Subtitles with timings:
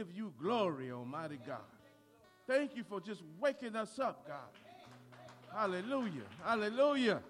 [0.00, 1.58] give you glory, Almighty God.
[2.46, 5.54] Thank you for just waking us up, God.
[5.54, 6.22] Hallelujah.
[6.42, 7.20] Hallelujah.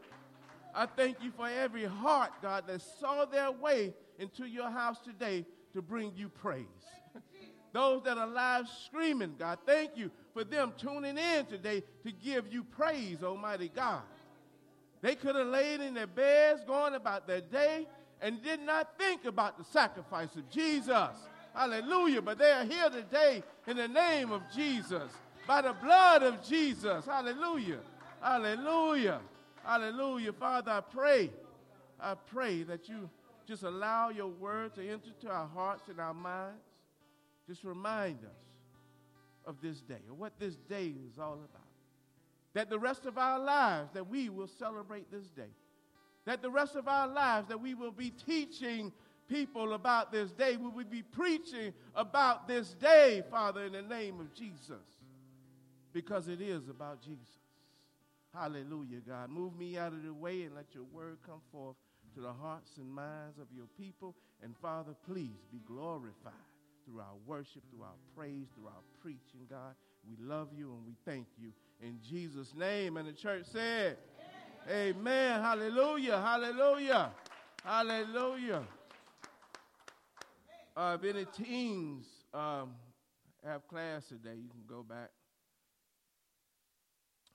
[0.72, 5.44] I thank you for every heart, God, that saw their way into your house today
[5.72, 6.64] to bring you praise.
[7.72, 12.52] Those that are live streaming, God, thank you for them tuning in today to give
[12.52, 14.02] you praise, Almighty God.
[15.02, 17.88] They could have laid in their beds going about their day
[18.20, 21.16] and did not think about the sacrifice of Jesus.
[21.54, 22.22] Hallelujah.
[22.22, 25.10] But they are here today in the name of Jesus,
[25.46, 27.04] by the blood of Jesus.
[27.04, 27.80] Hallelujah.
[28.22, 29.20] Hallelujah.
[29.64, 30.32] Hallelujah.
[30.32, 31.30] Father, I pray,
[32.00, 33.10] I pray that you
[33.46, 36.62] just allow your word to enter to our hearts and our minds.
[37.48, 38.30] Just remind us
[39.44, 41.66] of this day, or what this day is all about.
[42.54, 45.50] That the rest of our lives, that we will celebrate this day.
[46.26, 48.92] That the rest of our lives, that we will be teaching
[49.30, 50.56] people about this day.
[50.56, 54.84] We will be preaching about this day, Father, in the name of Jesus.
[55.92, 57.26] Because it is about Jesus.
[58.34, 59.30] Hallelujah, God.
[59.30, 61.76] Move me out of the way and let your word come forth
[62.14, 64.14] to the hearts and minds of your people.
[64.42, 66.32] And Father, please be glorified
[66.84, 69.74] through our worship, through our praise, through our preaching, God.
[70.08, 71.52] We love you and we thank you.
[71.82, 72.96] In Jesus' name.
[72.96, 73.96] And the church said,
[74.68, 74.94] Amen.
[74.96, 75.40] Amen.
[75.40, 76.20] Hallelujah.
[76.20, 77.10] Hallelujah.
[77.64, 78.62] Hallelujah.
[80.80, 82.70] Uh, if any teens um,
[83.44, 85.10] have class today, you can go back.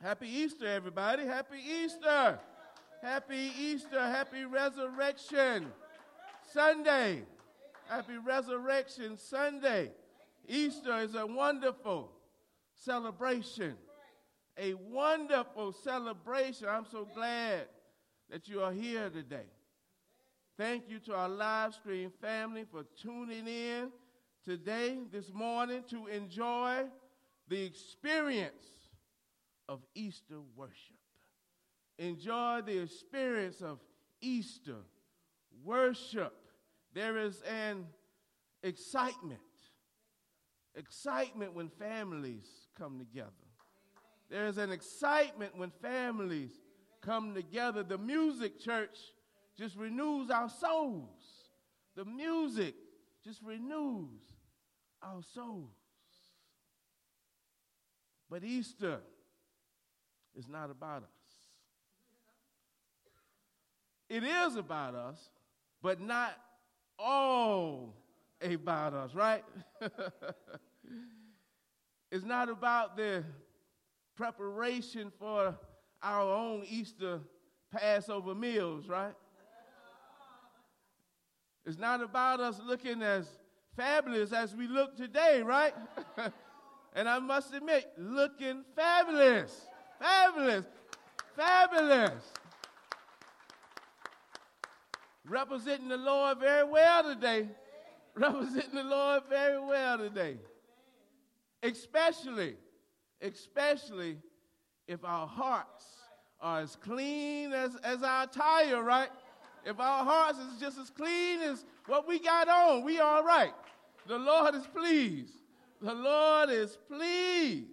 [0.02, 1.28] Happy Easter, everybody.
[1.28, 2.40] Happy Easter.
[3.04, 4.00] Happy Easter.
[4.00, 5.68] Happy Resurrection
[6.54, 7.22] Sunday.
[7.88, 9.92] Happy Resurrection Sunday.
[10.48, 12.10] Easter is a wonderful
[12.74, 13.76] celebration.
[14.58, 16.68] A wonderful celebration.
[16.68, 17.68] I'm so glad
[18.32, 19.46] that you are here today.
[20.58, 23.92] Thank you to our live stream family for tuning in
[24.46, 26.86] today, this morning, to enjoy
[27.50, 28.64] the experience
[29.68, 30.96] of Easter worship.
[32.00, 33.80] Enjoy the experience of
[34.22, 34.78] Easter
[35.62, 36.34] worship.
[36.94, 37.88] There is an
[38.64, 39.42] excitement,
[40.74, 43.30] excitement when families come together.
[44.30, 46.52] There is an excitement when families
[47.02, 47.84] come together.
[47.84, 48.98] The music church
[49.58, 51.10] just renews our souls.
[51.96, 52.76] The music
[53.24, 54.22] just renews
[55.02, 55.70] our souls.
[58.30, 59.00] But Easter
[60.36, 61.10] is not about us.
[64.10, 65.30] It is about us,
[65.82, 66.34] but not
[67.00, 67.96] all
[68.42, 69.44] about us, right?
[72.12, 73.24] it's not about the
[74.16, 75.56] preparation for
[76.04, 77.20] our own Easter
[77.72, 79.14] Passover meals, right?
[81.66, 83.28] It's not about us looking as
[83.76, 85.74] fabulous as we look today, right?
[86.94, 89.68] and I must admit, looking fabulous,
[90.00, 90.66] fabulous,
[91.36, 92.24] fabulous.
[95.28, 97.48] Representing the Lord very well today.
[98.16, 100.38] Representing the Lord very well today.
[101.64, 102.56] Especially,
[103.22, 104.18] especially
[104.88, 105.84] if our hearts
[106.40, 109.10] are as clean as, as our attire, right?
[109.66, 113.54] If our hearts is just as clean as what we got on, we all right.
[114.08, 115.34] The Lord is pleased.
[115.82, 117.72] The Lord is pleased.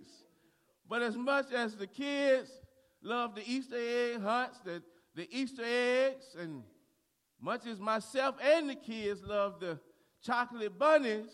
[0.89, 2.51] But as much as the kids
[3.03, 4.83] love the Easter egg hunts, the,
[5.15, 6.63] the Easter eggs, and
[7.41, 9.79] much as myself and the kids love the
[10.23, 11.31] chocolate bunnies,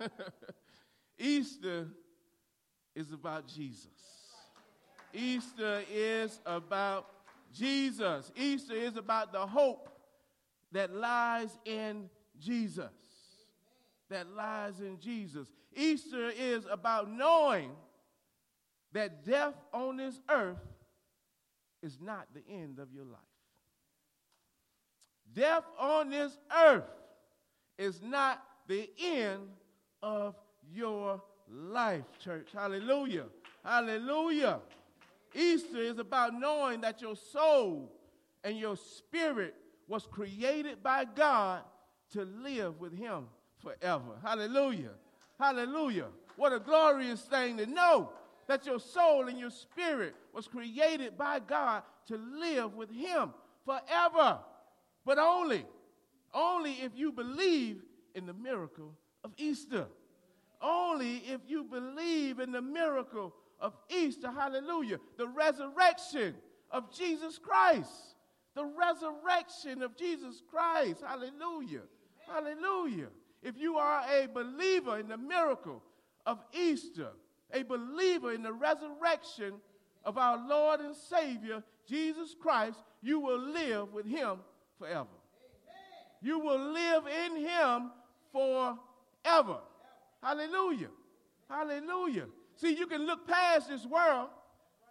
[1.18, 1.86] Easter
[2.94, 3.88] is about Jesus.
[5.12, 7.19] Easter is about
[7.52, 8.30] Jesus.
[8.36, 9.88] Easter is about the hope
[10.72, 12.92] that lies in Jesus.
[14.08, 15.48] That lies in Jesus.
[15.74, 17.70] Easter is about knowing
[18.92, 20.58] that death on this earth
[21.82, 23.20] is not the end of your life.
[25.32, 26.90] Death on this earth
[27.78, 29.48] is not the end
[30.02, 30.34] of
[30.72, 32.48] your life, church.
[32.52, 33.26] Hallelujah.
[33.64, 34.60] Hallelujah.
[35.34, 37.92] Easter is about knowing that your soul
[38.42, 39.54] and your spirit
[39.88, 41.62] was created by God
[42.12, 43.26] to live with Him
[43.58, 44.18] forever.
[44.22, 44.92] Hallelujah.
[45.38, 46.06] Hallelujah.
[46.36, 48.10] What a glorious thing to know
[48.46, 53.32] that your soul and your spirit was created by God to live with Him
[53.64, 54.38] forever.
[55.04, 55.64] But only,
[56.34, 57.82] only if you believe
[58.14, 59.86] in the miracle of Easter.
[60.60, 66.34] Only if you believe in the miracle of Easter, hallelujah, the resurrection
[66.70, 67.90] of Jesus Christ.
[68.54, 71.82] The resurrection of Jesus Christ, hallelujah,
[72.26, 73.06] hallelujah.
[73.42, 75.82] if you are a believer in the miracle
[76.26, 77.10] of Easter,
[77.52, 79.54] a believer in the resurrection
[80.04, 84.38] of our Lord and Savior, Jesus Christ, you will live with him
[84.78, 85.06] forever.
[86.20, 87.90] You will live in him
[88.32, 89.58] forever.
[90.22, 90.88] Hallelujah.
[91.48, 92.26] Hallelujah.
[92.56, 94.28] See, you can look past this world.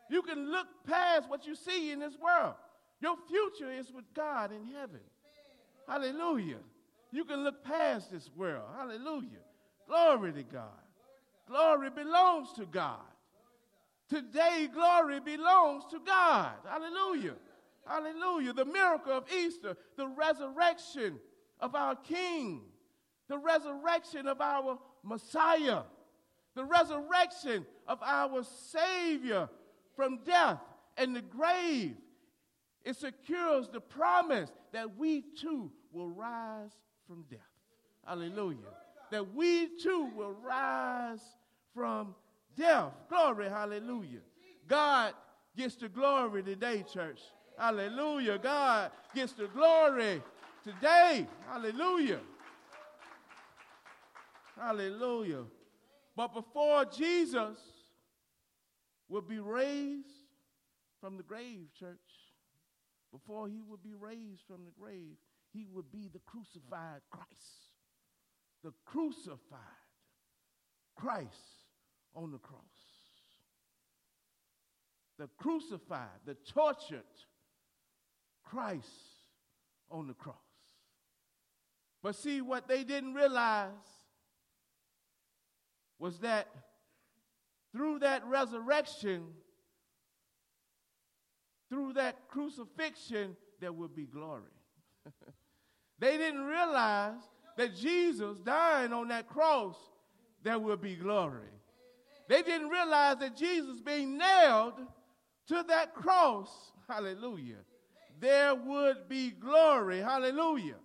[0.10, 2.56] You can look past what you see in this world.
[3.00, 5.00] Your future is with God in heaven.
[5.88, 6.58] Hallelujah.
[7.12, 8.66] You can look past this world.
[8.78, 9.44] Hallelujah.
[9.88, 10.64] Glory to God.
[11.48, 13.00] Glory belongs to God.
[14.10, 16.54] Today, glory belongs to God.
[16.68, 17.36] Hallelujah.
[17.86, 18.54] Hallelujah.
[18.54, 21.20] The miracle of Easter, the resurrection
[21.60, 22.62] of our King,
[23.28, 25.82] the resurrection of our Messiah,
[26.56, 29.50] the resurrection of our Savior
[29.96, 30.60] from death
[30.98, 31.96] and the grave.
[32.84, 36.72] It secures the promise that we too will rise
[37.08, 37.40] from death.
[38.06, 38.58] Hallelujah.
[39.12, 41.22] That we too will rise
[41.74, 42.16] from
[42.56, 42.92] death.
[43.10, 44.20] Glory, hallelujah.
[44.68, 45.14] God
[45.58, 47.22] gets the glory today, church.
[47.58, 48.38] Hallelujah.
[48.38, 50.22] God gets the glory
[50.64, 51.28] today.
[51.50, 52.20] Hallelujah.
[54.60, 55.46] Hallelujah.
[56.16, 57.58] But before Jesus
[59.08, 60.08] would be raised
[61.00, 61.98] from the grave, church,
[63.12, 65.16] before he would be raised from the grave,
[65.54, 67.30] he would be the crucified Christ.
[68.64, 69.60] The crucified
[70.96, 71.28] Christ
[72.14, 72.60] on the cross.
[75.18, 77.04] The crucified, the tortured
[78.44, 78.88] Christ
[79.90, 80.36] on the cross.
[82.04, 83.72] But see, what they didn't realize
[86.00, 86.48] was that
[87.72, 89.26] through that resurrection,
[91.70, 94.44] through that crucifixion, there would be glory.
[96.00, 97.22] they didn't realize
[97.58, 99.76] that Jesus dying on that cross,
[100.44, 101.50] there would be glory.
[102.28, 104.76] They didn't realize that Jesus being nailed
[105.48, 106.50] to that cross,
[106.88, 107.58] hallelujah,
[108.20, 110.00] there would be glory.
[110.00, 110.76] Hallelujah.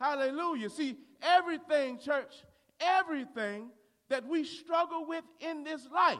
[0.00, 0.70] Hallelujah.
[0.70, 2.44] See, everything, church,
[2.80, 3.70] everything
[4.12, 6.18] that we struggle with in this life,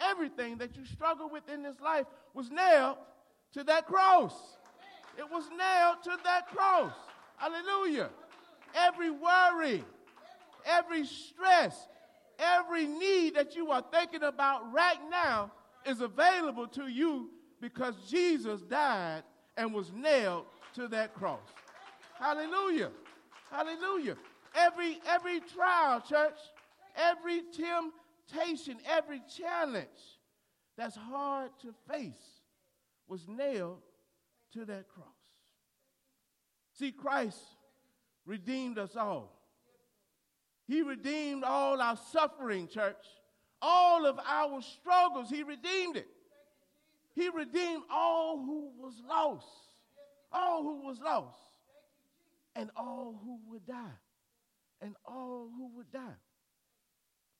[0.00, 2.96] everything that you struggle with in this life was nailed
[3.52, 4.34] to that cross.
[5.16, 6.92] It was nailed to that cross.
[7.36, 8.10] Hallelujah.
[8.74, 9.84] Every worry,
[10.66, 11.86] every stress,
[12.40, 15.52] every need that you are thinking about right now
[15.86, 17.30] is available to you
[17.60, 19.22] because Jesus died
[19.56, 21.46] and was nailed to that cross.
[22.18, 22.90] Hallelujah.
[23.52, 24.16] Hallelujah.
[24.52, 26.34] Every every trial, church,
[26.96, 29.88] every temptation, every challenge
[30.76, 32.40] that's hard to face
[33.08, 33.82] was nailed
[34.52, 35.06] to that cross.
[36.78, 37.38] See, Christ
[38.24, 39.36] redeemed us all.
[40.66, 43.04] He redeemed all our suffering, church.
[43.60, 46.08] All of our struggles, He redeemed it.
[47.14, 49.46] He redeemed all who was lost.
[50.32, 51.36] All who was lost.
[52.54, 53.98] And all who would die.
[54.80, 56.16] And all who would die.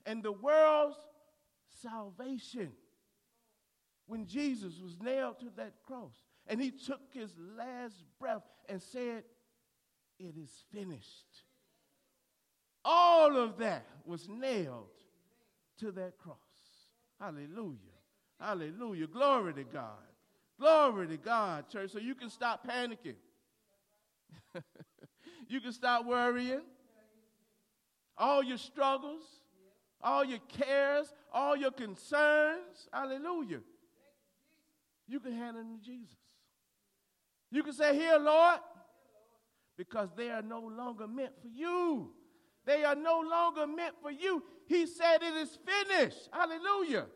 [0.07, 0.97] And the world's
[1.83, 2.73] salvation.
[4.07, 6.15] When Jesus was nailed to that cross
[6.49, 9.23] and he took his last breath and said,
[10.19, 11.45] It is finished.
[12.85, 14.89] All of that was nailed
[15.79, 16.37] to that cross.
[17.21, 17.77] Hallelujah.
[18.41, 19.07] Hallelujah.
[19.07, 19.99] Glory to God.
[20.59, 21.91] Glory to God, church.
[21.91, 23.17] So you can stop panicking.
[25.49, 26.63] you can stop worrying.
[28.17, 29.23] All your struggles,
[30.03, 32.89] all your cares, all your concerns.
[32.93, 33.61] Hallelujah.
[35.07, 36.17] You can hand them to Jesus.
[37.51, 38.61] You can say, Here, Lord,
[39.77, 42.11] because they are no longer meant for you.
[42.65, 44.43] They are no longer meant for you.
[44.67, 46.29] He said, It is finished.
[46.33, 47.07] Hallelujah.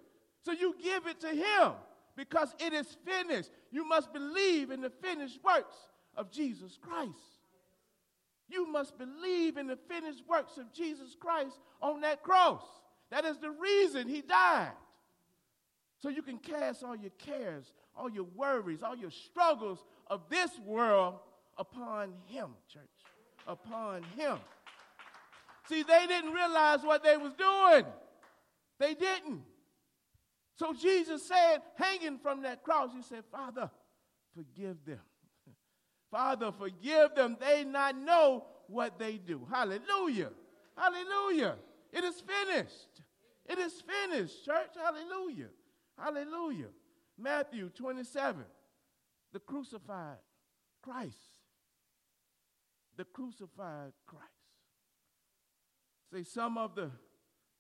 [0.44, 1.72] So you give it to him
[2.16, 3.50] because it is finished.
[3.70, 5.76] You must believe in the finished works
[6.16, 7.33] of Jesus Christ.
[8.48, 12.62] You must believe in the finished works of Jesus Christ on that cross.
[13.10, 14.72] That is the reason he died.
[16.00, 20.50] So you can cast all your cares, all your worries, all your struggles of this
[20.58, 21.14] world
[21.56, 22.82] upon him, church.
[23.46, 24.38] Upon him.
[25.68, 27.86] See, they didn't realize what they was doing.
[28.78, 29.42] They didn't.
[30.56, 33.70] So Jesus said, hanging from that cross, he said, Father,
[34.34, 35.00] forgive them.
[36.14, 37.36] Father, forgive them.
[37.40, 39.44] They not know what they do.
[39.50, 40.30] Hallelujah.
[40.76, 41.56] Hallelujah.
[41.92, 43.02] It is finished.
[43.46, 44.70] It is finished, church.
[44.80, 45.48] Hallelujah.
[45.98, 46.68] Hallelujah.
[47.18, 48.44] Matthew 27,
[49.32, 50.18] the crucified
[50.82, 51.16] Christ.
[52.96, 54.24] The crucified Christ.
[56.12, 56.92] Say some of the,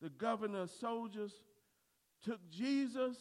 [0.00, 1.32] the governor's soldiers
[2.24, 3.16] took Jesus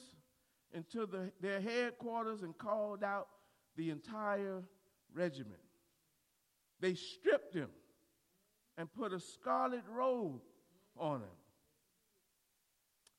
[0.72, 3.30] into the, their headquarters and called out
[3.76, 4.62] the entire
[5.14, 5.60] regiment.
[6.80, 7.70] They stripped him
[8.78, 10.42] and put a scarlet robe
[10.98, 11.38] on him.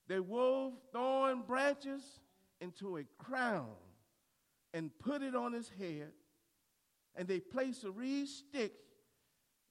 [0.06, 2.02] They wove thorn branches
[2.60, 3.70] into a crown
[4.72, 6.10] and put it on his head,
[7.14, 8.72] and they placed a reed stick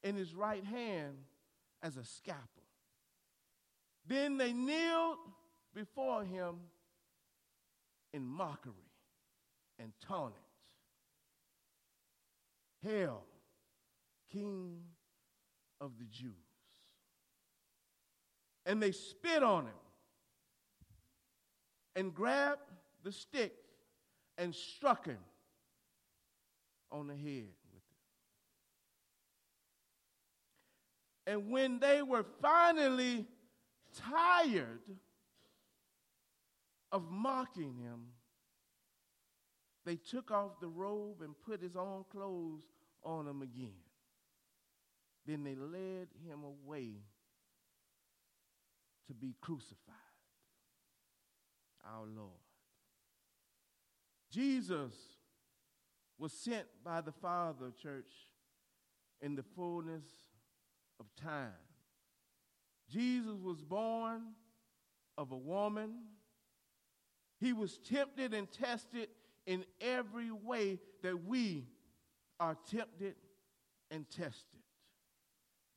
[0.02, 1.16] in his right hand
[1.82, 2.62] as a scepter.
[4.08, 5.18] Then they kneeled
[5.74, 6.56] before him
[8.14, 8.74] in mockery
[9.80, 10.43] and taunted.
[12.84, 13.24] Hail,
[14.32, 14.82] King
[15.80, 16.32] of the Jews.
[18.66, 19.74] And they spit on him
[21.96, 22.62] and grabbed
[23.04, 23.54] the stick
[24.38, 25.20] and struck him
[26.92, 27.82] on the head with
[31.26, 31.32] it.
[31.32, 33.26] And when they were finally
[34.10, 34.82] tired
[36.92, 38.08] of mocking him,
[39.86, 42.64] they took off the robe and put his own clothes
[43.04, 43.74] on him again.
[45.26, 46.94] Then they led him away
[49.08, 49.96] to be crucified.
[51.86, 52.30] Our Lord.
[54.32, 54.94] Jesus
[56.18, 58.12] was sent by the Father, church,
[59.22, 60.06] in the fullness
[61.00, 61.52] of time.
[62.90, 64.22] Jesus was born
[65.18, 65.92] of a woman.
[67.40, 69.10] He was tempted and tested
[69.46, 71.68] in every way that we
[72.40, 73.16] are tempted
[73.92, 74.60] and tested.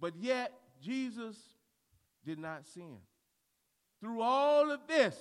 [0.00, 1.36] But yet, Jesus
[2.24, 2.98] did not sin.
[4.00, 5.16] Through all of this,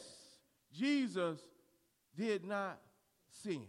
[0.74, 1.40] Jesus
[2.16, 2.80] did not
[3.30, 3.66] sin.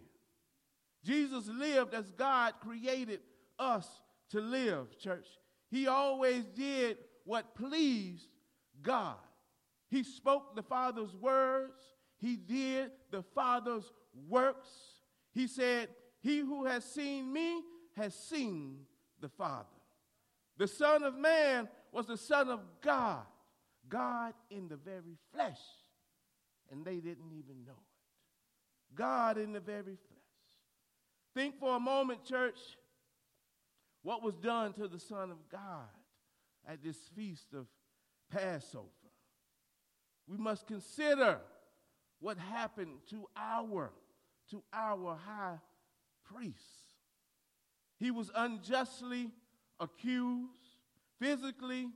[1.04, 3.20] Jesus lived as God created
[3.58, 3.86] us
[4.30, 5.26] to live, church.
[5.70, 8.28] He always did what pleased
[8.82, 9.16] God.
[9.88, 11.80] He spoke the Father's words,
[12.18, 13.92] He did the Father's
[14.28, 14.68] works.
[15.32, 15.88] He said,
[16.20, 17.62] He who has seen me
[17.96, 18.80] has seen
[19.20, 19.66] the Father.
[20.58, 23.24] The Son of Man was the Son of God,
[23.88, 25.60] God in the very flesh,
[26.70, 28.94] and they didn't even know it.
[28.94, 30.16] God in the very flesh.
[31.34, 32.58] Think for a moment, church,
[34.02, 35.88] what was done to the Son of God
[36.66, 37.66] at this feast of
[38.30, 38.86] Passover.
[40.26, 41.38] We must consider
[42.20, 43.92] what happened to our
[44.50, 45.58] to our high
[46.24, 46.60] priest.
[47.98, 49.30] He was unjustly
[49.80, 50.60] accused,
[51.18, 51.88] physically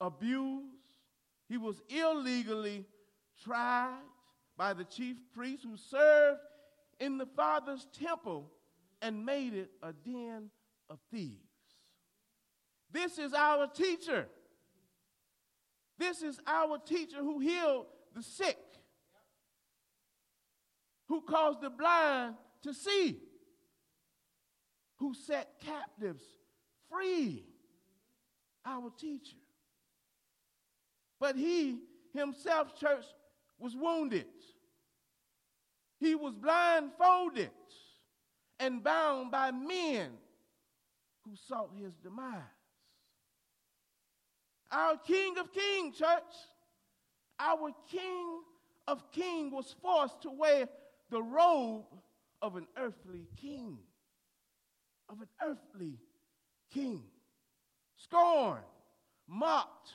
[0.00, 0.64] abused.
[1.48, 2.84] He was illegally
[3.44, 4.00] tried
[4.56, 6.40] by the chief priest who served
[7.00, 8.50] in the Father's temple
[9.00, 10.50] and made it a den
[10.90, 11.36] of thieves.
[12.90, 14.26] This is our teacher.
[15.98, 18.56] This is our teacher who healed the sick,
[21.08, 23.18] who caused the blind to see,
[24.96, 26.22] who set captives
[26.90, 27.44] free.
[28.64, 29.36] Our teacher.
[31.18, 31.78] But he
[32.12, 33.04] himself, church,
[33.58, 34.26] was wounded.
[35.98, 37.50] He was blindfolded
[38.60, 40.10] and bound by men
[41.24, 42.34] who sought his demise.
[44.70, 46.34] Our King of Kings, church,
[47.40, 48.42] our King
[48.86, 50.68] of Kings was forced to wear
[51.10, 51.86] the robe
[52.42, 53.78] of an earthly king,
[55.08, 55.98] of an earthly
[56.72, 57.02] king,
[57.96, 58.64] scorned,
[59.26, 59.94] mocked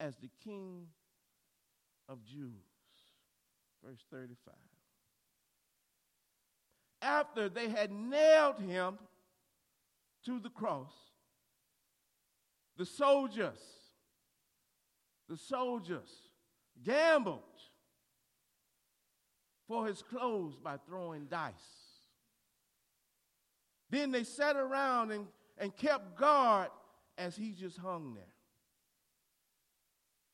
[0.00, 0.86] as the King
[2.08, 2.50] of Jews.
[3.84, 4.54] Verse 35.
[7.02, 8.98] After they had nailed him
[10.24, 10.92] to the cross,
[12.76, 13.60] the soldiers,
[15.28, 16.08] the soldiers
[16.82, 17.42] gambled
[19.68, 21.52] for his clothes by throwing dice.
[23.90, 25.26] Then they sat around and,
[25.58, 26.68] and kept guard
[27.16, 28.24] as he just hung there.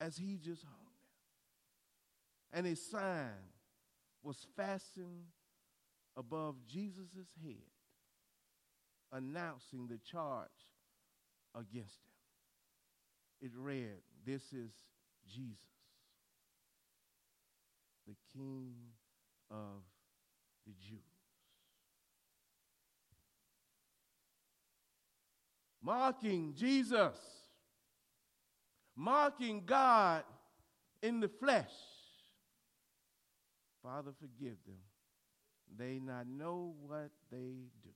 [0.00, 0.72] As he just hung
[2.52, 2.58] there.
[2.58, 3.30] And his sign
[4.22, 5.26] was fastened
[6.16, 7.56] above Jesus' head,
[9.12, 10.48] announcing the charge
[11.54, 12.10] against him
[13.40, 14.70] it read, This is
[15.26, 15.56] Jesus,
[18.06, 18.74] the King
[19.50, 19.82] of
[20.66, 21.00] the Jews.
[25.82, 27.16] Mocking Jesus,
[28.94, 30.24] mocking God
[31.02, 31.72] in the flesh.
[33.82, 34.76] Father, forgive them.
[35.76, 37.90] They not know what they do.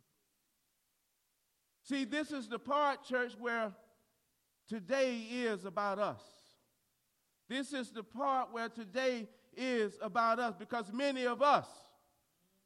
[1.83, 3.73] See, this is the part, church, where
[4.67, 6.23] today is about us.
[7.49, 11.67] This is the part where today is about us because many of us,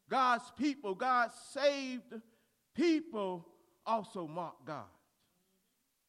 [0.09, 2.13] God's people, God's saved
[2.75, 3.45] people,
[3.85, 4.85] also mock God.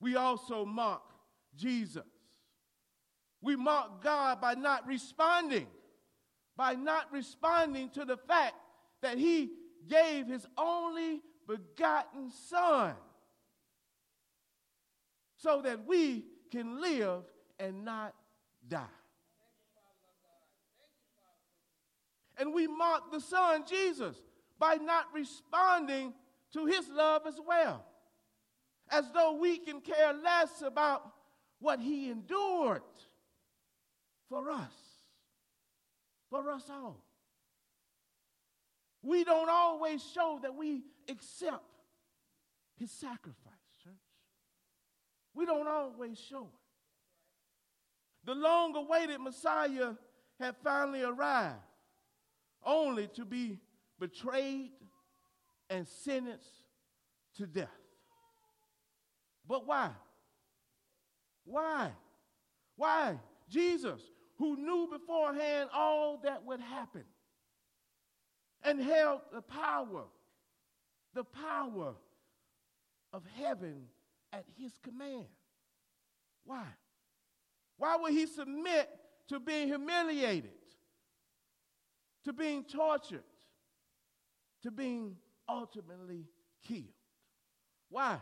[0.01, 1.13] We also mock
[1.57, 2.05] Jesus.
[3.43, 5.67] We mock God by not responding,
[6.57, 8.55] by not responding to the fact
[9.03, 9.51] that He
[9.89, 12.95] gave His only begotten Son
[15.37, 17.23] so that we can live
[17.59, 18.15] and not
[18.67, 18.85] die.
[22.41, 24.17] And we mock the Son, Jesus,
[24.59, 26.15] by not responding
[26.55, 27.85] to his love as well.
[28.91, 31.03] As though we can care less about
[31.61, 32.83] what he endured
[34.29, 34.73] for us,
[36.31, 37.05] for us all.
[39.03, 41.65] We don't always show that we accept
[42.79, 43.37] his sacrifice.
[43.85, 43.93] Church.
[45.35, 48.27] We don't always show it.
[48.27, 49.93] The long awaited Messiah
[50.39, 51.57] had finally arrived,
[52.65, 53.59] only to be
[53.99, 54.71] betrayed
[55.69, 56.49] and sentenced
[57.37, 57.69] to death.
[59.47, 59.91] But why?
[61.45, 61.91] Why?
[62.77, 63.19] Why?
[63.49, 64.01] Jesus,
[64.39, 67.05] who knew beforehand all that would happen
[68.63, 70.05] and held the power,
[71.15, 71.95] the power
[73.13, 73.87] of heaven
[74.33, 75.27] at his command.
[76.45, 76.65] Why?
[77.77, 78.89] Why would he submit
[79.29, 80.53] to being humiliated,
[82.25, 83.23] to being tortured,
[84.63, 85.17] to being
[85.49, 86.27] ultimately
[86.67, 86.85] killed?
[87.89, 88.19] Why?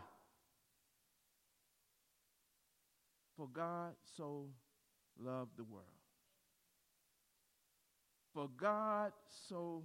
[3.37, 4.47] For God so
[5.17, 5.85] loved the world.
[8.33, 9.11] For God
[9.47, 9.83] so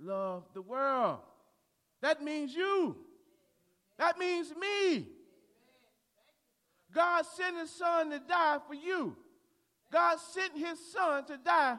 [0.00, 1.20] loved the world.
[2.00, 2.96] That means you.
[3.98, 5.08] That means me.
[6.92, 9.16] God sent his son to die for you.
[9.90, 11.78] God sent his son to die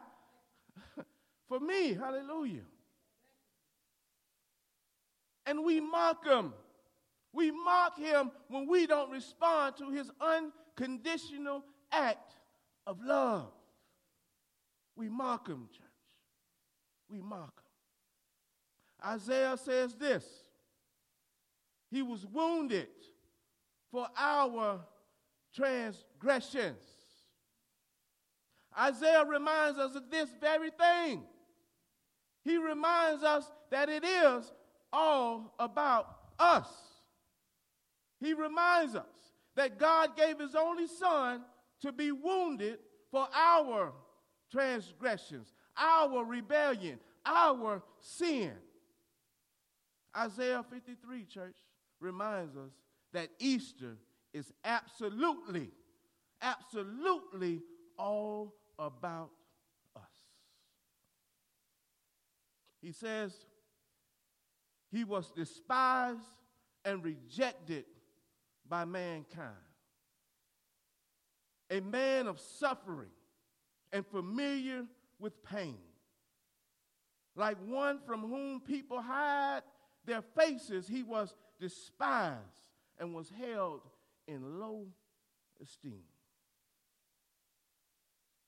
[1.54, 1.94] for me.
[1.94, 2.66] Hallelujah.
[5.46, 6.54] And we mock him.
[7.32, 12.34] We mock him when we don't respond to his unconditional act
[12.88, 13.52] of love.
[14.96, 15.86] We mock him, church.
[17.10, 17.62] We mock
[19.04, 19.12] him.
[19.12, 20.26] Isaiah says this
[21.92, 22.88] He was wounded
[23.92, 24.80] for our
[25.56, 26.82] transgressions.
[28.80, 31.24] Isaiah reminds us of this very thing.
[32.44, 34.52] He reminds us that it is
[34.92, 36.08] all about
[36.40, 36.68] us.
[38.20, 39.06] He reminds us
[39.56, 41.44] that God gave his only son
[41.82, 42.80] to be wounded
[43.12, 43.94] for our
[44.52, 48.54] transgressions, our rebellion, our sin.
[50.16, 51.58] Isaiah 53, church,
[52.00, 52.72] reminds us
[53.14, 53.98] that Easter
[54.34, 55.70] is absolutely,
[56.42, 57.62] absolutely
[57.98, 59.30] all about
[59.96, 60.02] us.
[62.84, 63.34] He says,
[64.92, 66.20] He was despised
[66.84, 67.86] and rejected
[68.68, 69.56] by mankind.
[71.72, 73.10] A man of suffering
[73.94, 74.84] and familiar
[75.18, 75.78] with pain.
[77.38, 79.62] Like one from whom people hide
[80.06, 82.38] their faces, he was despised
[83.00, 83.80] and was held
[84.28, 84.88] in low
[85.62, 86.04] esteem.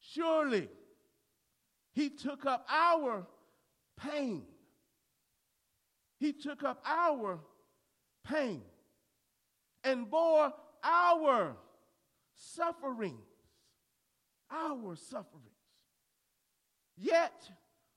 [0.01, 0.67] Surely
[1.93, 3.25] he took up our
[3.97, 4.43] pain.
[6.19, 7.39] He took up our
[8.23, 8.61] pain
[9.83, 10.53] and bore
[10.83, 11.55] our
[12.35, 13.19] sufferings.
[14.51, 15.49] Our sufferings.
[16.97, 17.49] Yet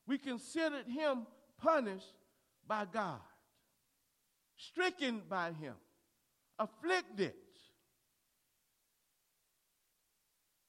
[0.07, 1.27] we considered him
[1.63, 2.15] punished
[2.67, 3.21] by God,
[4.57, 5.75] stricken by him,
[6.59, 7.35] afflicted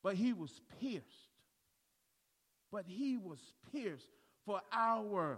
[0.04, 1.06] but he was pierced.
[2.72, 3.40] But he was
[3.72, 4.08] pierced
[4.50, 5.38] for our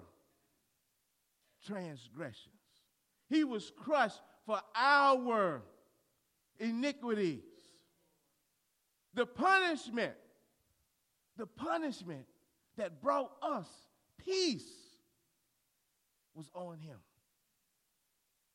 [1.68, 2.56] transgressions.
[3.28, 5.62] He was crushed for our
[6.58, 7.44] iniquities.
[9.14, 10.14] The punishment,
[11.36, 12.26] the punishment
[12.78, 13.68] that brought us
[14.26, 14.72] peace
[16.34, 16.96] was on him.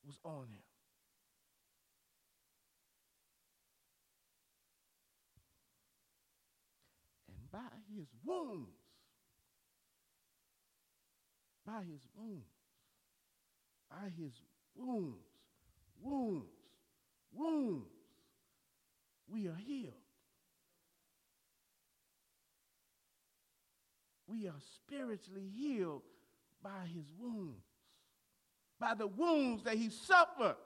[0.07, 0.63] Was on him.
[7.29, 7.59] And by
[7.95, 8.76] his wounds.
[11.67, 12.47] By his wounds.
[13.91, 14.33] By his
[14.77, 15.27] wounds.
[16.01, 16.53] Wounds.
[17.33, 17.91] Wounds.
[19.29, 19.95] We are healed.
[24.29, 26.03] We are spiritually healed
[26.63, 27.65] by his wounds.
[28.79, 30.57] By the wounds that he suffered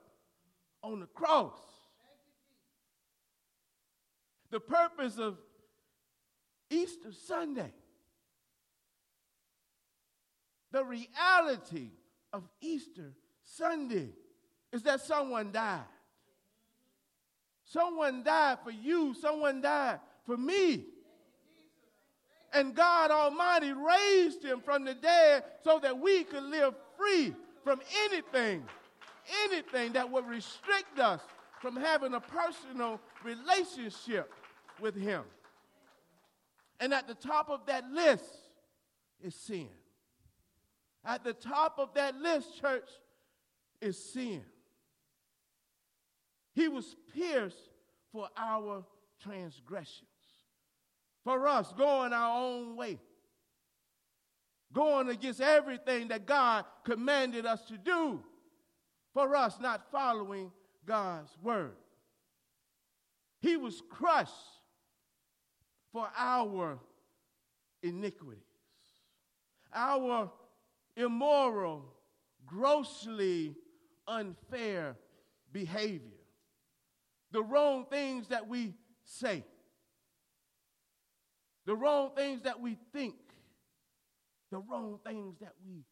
[0.82, 1.58] on the cross.
[4.50, 5.38] The purpose of
[6.70, 7.72] Easter Sunday,
[10.72, 11.90] the reality
[12.32, 14.10] of Easter Sunday
[14.72, 15.84] is that someone died.
[17.64, 20.84] Someone died for you, someone died for me.
[22.52, 27.80] And God Almighty raised him from the dead so that we could live free from
[28.04, 28.64] anything,
[29.44, 31.20] anything that would restrict us
[31.60, 34.32] from having a personal relationship
[34.80, 35.22] with him.
[36.80, 38.24] And at the top of that list
[39.22, 39.68] is sin.
[41.04, 42.88] At the top of that list, church,
[43.80, 44.42] is sin.
[46.52, 47.70] He was pierced
[48.12, 48.84] for our
[49.22, 50.08] transgressions,
[51.24, 52.98] for us going our own way,
[54.72, 58.22] going against everything that God commanded us to do,
[59.14, 60.50] for us not following
[60.84, 61.76] God's word.
[63.40, 64.32] He was crushed
[65.92, 66.78] for our
[67.82, 68.42] iniquities,
[69.72, 70.30] our
[70.96, 71.94] immoral,
[72.46, 73.56] grossly
[74.06, 74.96] unfair
[75.52, 76.18] behavior,
[77.32, 78.74] the wrong things that we
[79.04, 79.44] say,
[81.66, 83.14] the wrong things that we think,
[84.50, 85.84] the wrong things that we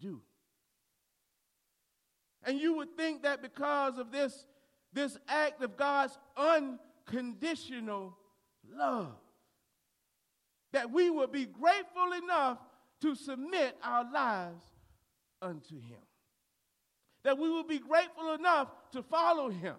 [0.00, 0.20] do.
[2.44, 4.46] And you would think that because of this,
[4.92, 8.16] this act of God's unconditional
[8.76, 9.14] love,
[10.72, 12.58] that we would be grateful enough
[13.02, 14.64] to submit our lives
[15.40, 15.98] unto Him.
[17.24, 19.76] That we will be grateful enough to follow Him.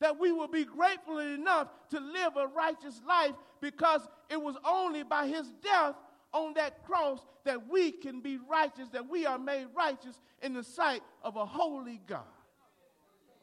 [0.00, 5.02] That we will be grateful enough to live a righteous life because it was only
[5.02, 5.94] by His death
[6.32, 10.64] on that cross that we can be righteous, that we are made righteous in the
[10.64, 12.22] sight of a holy God.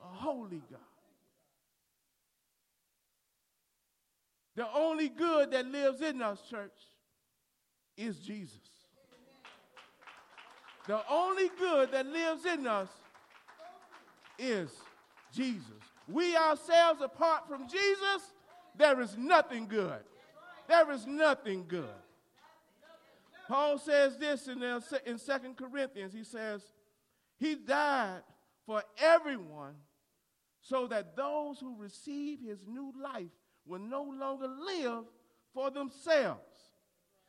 [0.03, 0.79] A holy God.
[4.55, 6.71] The only good that lives in us, church,
[7.95, 8.70] is Jesus.
[10.87, 12.89] The only good that lives in us
[14.39, 14.71] is
[15.33, 15.63] Jesus.
[16.07, 18.33] We ourselves, apart from Jesus,
[18.75, 20.03] there is nothing good.
[20.67, 21.85] There is nothing good.
[23.47, 26.13] Paul says this in, in 2 Corinthians.
[26.13, 26.61] He says,
[27.37, 28.21] He died
[28.65, 29.75] for everyone
[30.61, 33.31] so that those who receive his new life
[33.65, 35.03] will no longer live
[35.53, 36.41] for themselves.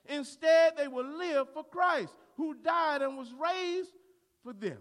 [0.08, 3.90] Instead, they will live for Christ, who died and was raised
[4.42, 4.78] for them.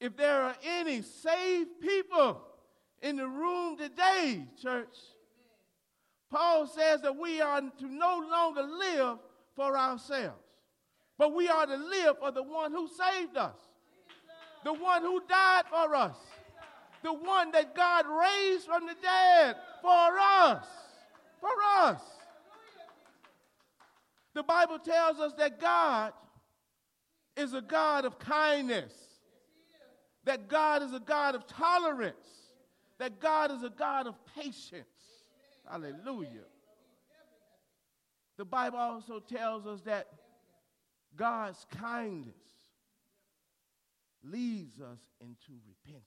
[0.00, 2.40] If there are any saved people
[3.02, 4.94] in the room today, church,
[6.30, 9.18] Paul says that we are to no longer live
[9.56, 10.38] for ourselves,
[11.18, 13.56] but we are to live for the one who saved us,
[14.64, 16.16] the one who died for us,
[17.02, 20.66] the one that God raised from the dead for us.
[21.40, 22.00] For us.
[24.34, 26.12] The Bible tells us that God
[27.36, 28.92] is a God of kindness,
[30.24, 32.16] that God is a God of tolerance,
[32.98, 34.86] that God is a God of patience.
[35.68, 36.46] Hallelujah.
[38.36, 40.06] The Bible also tells us that
[41.16, 42.34] God's kindness
[44.22, 46.04] leads us into repentance.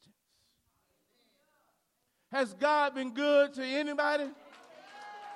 [2.31, 4.29] Has God been good to anybody?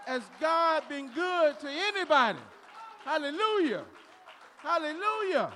[0.05, 2.39] Has God been good to anybody?
[3.03, 3.83] Hallelujah.
[4.57, 5.51] Hallelujah.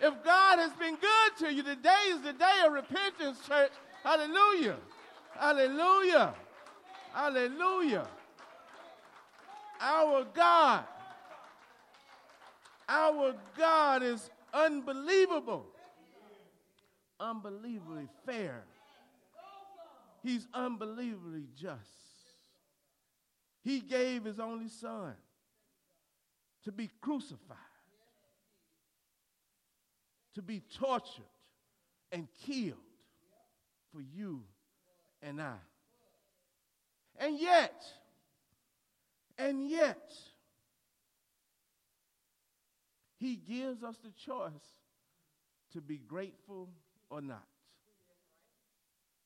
[0.00, 3.72] If God has been good to you, today is the day of repentance, church.
[4.02, 4.76] Hallelujah.
[5.34, 6.34] Hallelujah.
[7.12, 8.06] Hallelujah.
[9.80, 10.84] Our God,
[12.88, 15.66] our God is unbelievable,
[17.20, 18.64] unbelievably fair.
[20.22, 22.07] He's unbelievably just.
[23.68, 25.12] He gave his only son
[26.64, 27.58] to be crucified,
[30.36, 31.34] to be tortured
[32.10, 32.78] and killed
[33.92, 34.40] for you
[35.20, 35.58] and I.
[37.18, 37.84] And yet,
[39.36, 40.14] and yet,
[43.18, 44.50] he gives us the choice
[45.74, 46.70] to be grateful
[47.10, 47.44] or not.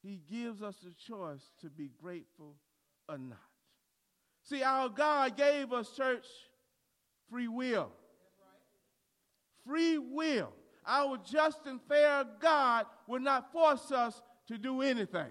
[0.03, 2.57] He gives us the choice to be grateful
[3.09, 3.52] or not.
[4.45, 6.27] See, our God gave us, church,
[7.31, 7.91] free will.
[9.67, 10.53] Free will.
[10.87, 15.31] Our just and fair God will not force us to do anything.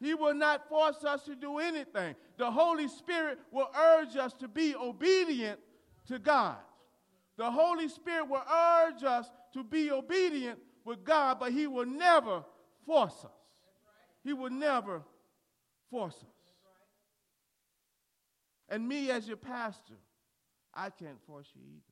[0.00, 2.16] He will not force us to do anything.
[2.36, 5.60] The Holy Spirit will urge us to be obedient
[6.08, 6.56] to God.
[7.36, 12.42] The Holy Spirit will urge us to be obedient with God, but He will never
[12.84, 13.30] force us.
[14.24, 15.02] He will never
[15.88, 16.41] force us.
[18.72, 19.98] And me, as your pastor,
[20.72, 21.82] I can't force you either.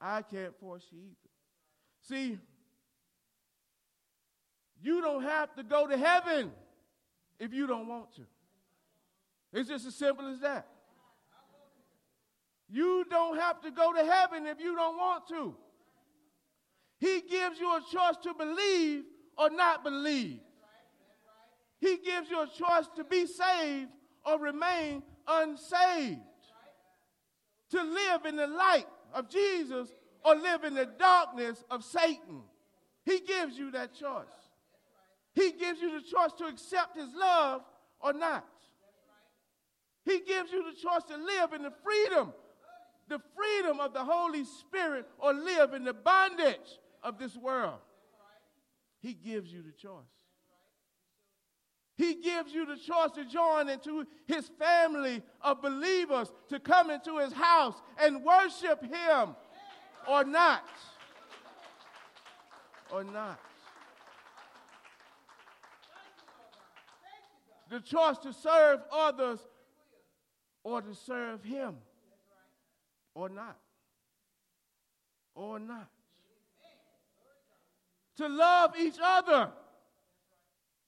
[0.00, 1.30] I can't force you either.
[2.00, 2.38] See,
[4.80, 6.52] you don't have to go to heaven
[7.38, 8.22] if you don't want to.
[9.52, 10.66] It's just as simple as that.
[12.70, 15.54] You don't have to go to heaven if you don't want to.
[16.98, 19.04] He gives you a choice to believe
[19.36, 20.40] or not believe.
[21.78, 23.90] He gives you a choice to be saved
[24.24, 26.20] or remain unsaved.
[27.70, 29.88] To live in the light of Jesus
[30.24, 32.42] or live in the darkness of Satan.
[33.04, 34.26] He gives you that choice.
[35.34, 37.62] He gives you the choice to accept his love
[38.00, 38.46] or not.
[40.04, 42.32] He gives you the choice to live in the freedom,
[43.08, 47.78] the freedom of the Holy Spirit, or live in the bondage of this world.
[49.00, 50.04] He gives you the choice.
[51.96, 57.18] He gives you the choice to join into his family of believers, to come into
[57.18, 59.36] his house and worship him
[60.08, 60.64] or not.
[62.90, 63.38] Or not.
[67.70, 69.38] The choice to serve others
[70.62, 71.76] or to serve him
[73.14, 73.58] or not.
[75.34, 75.88] Or not
[78.16, 79.50] to love each other,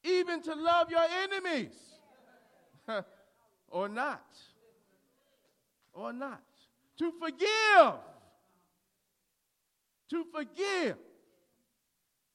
[0.05, 1.75] even to love your enemies,
[3.69, 4.27] or not,
[5.93, 6.43] or not,
[6.99, 7.95] to forgive,
[10.11, 10.97] to forgive,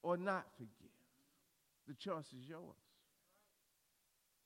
[0.02, 0.74] or not forgive.
[1.88, 2.64] The choice is yours.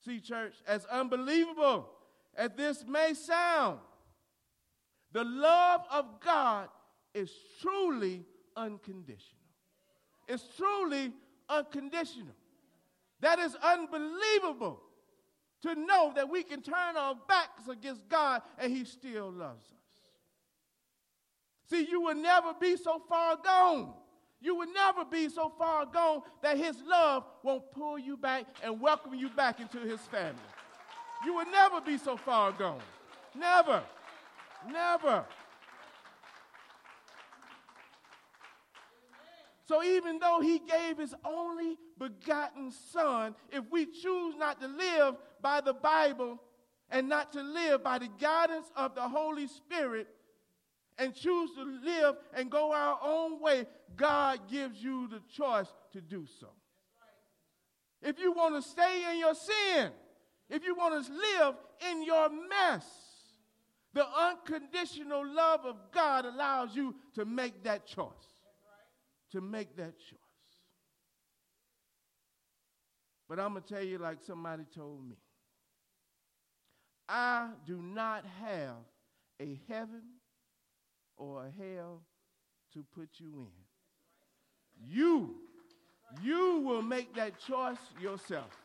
[0.06, 1.90] See, church, as unbelievable
[2.36, 3.80] as this may sound,
[5.12, 6.68] the love of God
[7.14, 7.32] is
[7.62, 9.40] truly unconditional
[10.28, 11.12] It's truly
[11.48, 12.34] unconditional.
[13.24, 14.82] That is unbelievable
[15.62, 19.94] to know that we can turn our backs against God and He still loves us.
[21.70, 23.94] See, you will never be so far gone.
[24.42, 28.82] You will never be so far gone that His love won't pull you back and
[28.82, 30.42] welcome you back into His family.
[31.26, 32.82] You will never be so far gone.
[33.34, 33.84] Never.
[34.70, 35.24] Never.
[39.74, 45.16] So even though he gave his only begotten son, if we choose not to live
[45.42, 46.40] by the Bible
[46.92, 50.08] and not to live by the guidance of the Holy Spirit
[51.00, 56.02] and choose to live and go our own way, God gives you the choice to
[56.02, 56.50] do so.
[58.04, 59.90] If you want to stay in your sin,
[60.52, 61.56] if you want to live
[61.90, 62.86] in your mess,
[63.96, 68.33] the unconditional love of God allows you to make that choice
[69.34, 70.20] to make that choice.
[73.28, 75.16] But I'm going to tell you, like somebody told me,
[77.10, 78.76] I do not have
[79.42, 80.04] a heaven
[81.18, 82.02] or a hell
[82.74, 84.88] to put you in.
[84.88, 85.36] You,
[86.22, 88.56] you will make that choice yourself.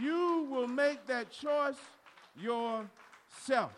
[0.00, 1.76] You will make that choice
[2.34, 3.72] yourself.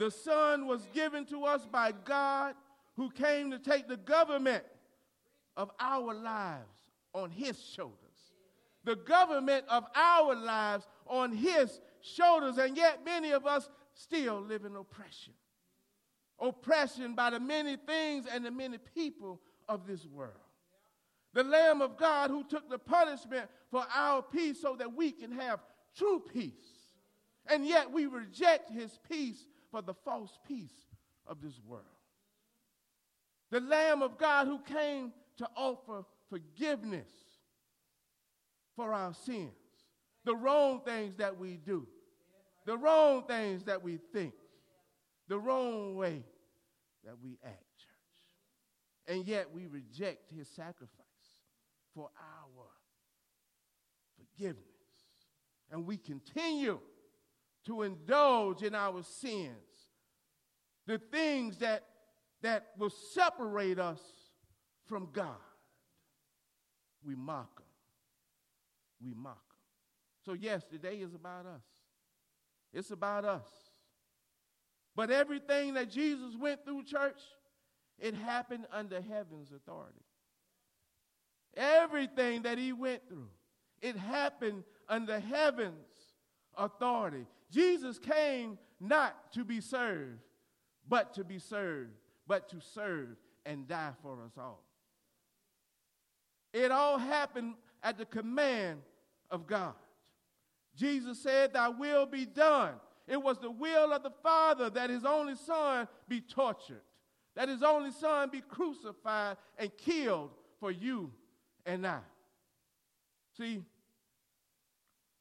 [0.00, 2.54] The Son was given to us by God
[2.96, 4.64] who came to take the government
[5.58, 6.64] of our lives
[7.12, 7.98] on his shoulders.
[8.84, 14.64] The government of our lives on his shoulders, and yet many of us still live
[14.64, 15.34] in oppression.
[16.38, 20.32] Oppression by the many things and the many people of this world.
[21.34, 25.32] The Lamb of God who took the punishment for our peace so that we can
[25.32, 25.60] have
[25.94, 26.54] true peace.
[27.46, 30.86] And yet we reject his peace for the false peace
[31.26, 31.84] of this world.
[33.50, 37.08] The Lamb of God who came to offer forgiveness
[38.76, 39.52] for our sins,
[40.24, 41.86] the wrong things that we do,
[42.66, 44.34] the wrong things that we think,
[45.28, 46.22] the wrong way
[47.04, 49.16] that we act, church.
[49.16, 50.88] And yet we reject his sacrifice
[51.94, 52.66] for our
[54.16, 54.64] forgiveness.
[55.70, 56.80] And we continue
[57.70, 59.54] to indulge in our sins,
[60.88, 61.84] the things that,
[62.42, 64.00] that will separate us
[64.86, 65.36] from God.
[67.06, 67.66] We mock them.
[69.00, 69.58] We mock them.
[70.24, 71.62] So, yes, today is about us.
[72.72, 73.46] It's about us.
[74.96, 77.20] But everything that Jesus went through, church,
[78.00, 80.02] it happened under heaven's authority.
[81.56, 83.28] Everything that he went through,
[83.80, 85.74] it happened under heaven's
[86.56, 87.26] authority.
[87.50, 90.20] Jesus came not to be served,
[90.88, 91.90] but to be served,
[92.26, 94.62] but to serve and die for us all.
[96.52, 98.80] It all happened at the command
[99.30, 99.74] of God.
[100.76, 102.74] Jesus said, Thy will be done.
[103.06, 106.82] It was the will of the Father that his only son be tortured,
[107.34, 111.10] that his only son be crucified and killed for you
[111.66, 112.00] and I.
[113.36, 113.62] See,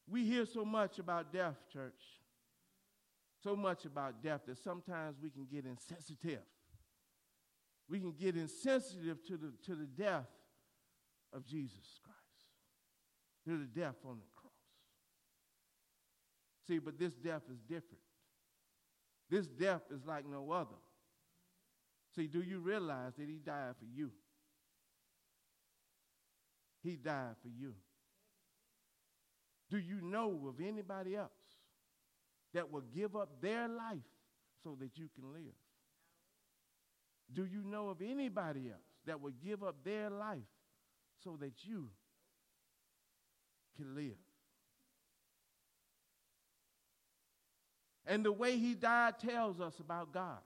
[0.07, 2.18] we hear so much about death, church,
[3.43, 6.41] so much about death that sometimes we can get insensitive.
[7.89, 10.27] We can get insensitive to the, to the death
[11.33, 12.47] of Jesus Christ,
[13.45, 14.53] to the death on the cross.
[16.67, 18.03] See, but this death is different.
[19.29, 20.75] This death is like no other.
[22.15, 24.11] See, do you realize that he died for you?
[26.83, 27.73] He died for you.
[29.69, 31.29] Do you know of anybody else
[32.53, 33.97] that will give up their life
[34.63, 35.53] so that you can live?
[37.31, 40.39] Do you know of anybody else that will give up their life
[41.23, 41.89] so that you
[43.77, 44.17] can live?
[48.07, 50.39] And the way he died tells us about God.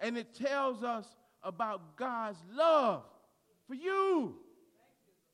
[0.00, 1.06] And it tells us
[1.42, 3.04] about God's love
[3.68, 4.34] for you.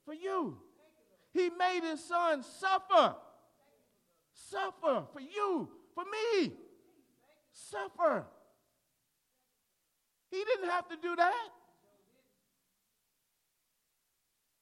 [0.04, 0.58] For you.
[1.32, 3.16] He made his son suffer.
[4.36, 6.52] Suffer for you, for me.
[7.52, 8.26] Suffer.
[10.30, 11.48] He didn't have to do that.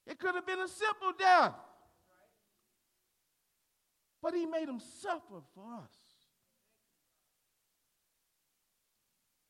[0.07, 1.55] It could have been a simple death.
[4.23, 5.93] But he made him suffer for us.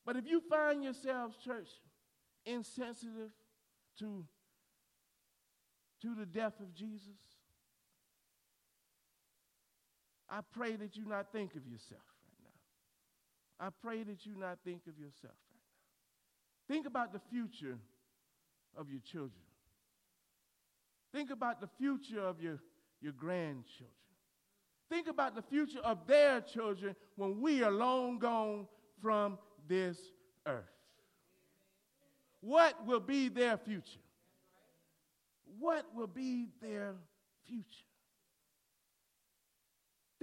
[0.05, 1.69] But if you find yourselves, church,
[2.45, 3.31] insensitive
[3.99, 4.25] to
[6.01, 7.17] to the death of Jesus,
[10.29, 13.67] I pray that you not think of yourself right now.
[13.67, 15.63] I pray that you not think of yourself right
[16.69, 16.73] now.
[16.73, 17.77] Think about the future
[18.75, 19.31] of your children.
[21.13, 22.59] Think about the future of your,
[23.01, 23.89] your grandchildren.
[24.89, 28.67] Think about the future of their children when we are long gone
[29.01, 29.97] from this
[30.45, 30.63] earth.
[32.41, 33.99] What will be their future?
[35.59, 36.93] what will be their
[37.47, 37.84] future?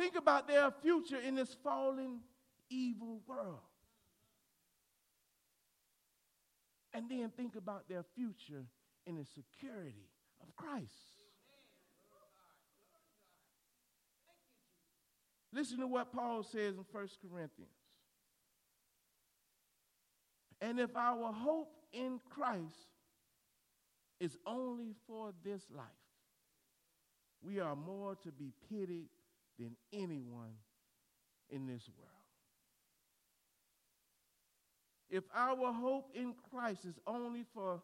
[0.02, 2.22] Think about their future in this fallen,
[2.68, 3.60] evil world.
[6.92, 8.64] And then think about their future
[9.06, 10.08] in the security
[10.42, 10.90] of Christ.
[15.52, 17.70] Listen to what Paul says in 1 Corinthians.
[20.60, 22.74] And if our hope in Christ
[24.18, 25.86] is only for this life.
[27.40, 29.06] We are more to be pitied
[29.58, 30.54] than anyone
[31.50, 32.10] in this world.
[35.10, 37.82] If our hope in Christ is only for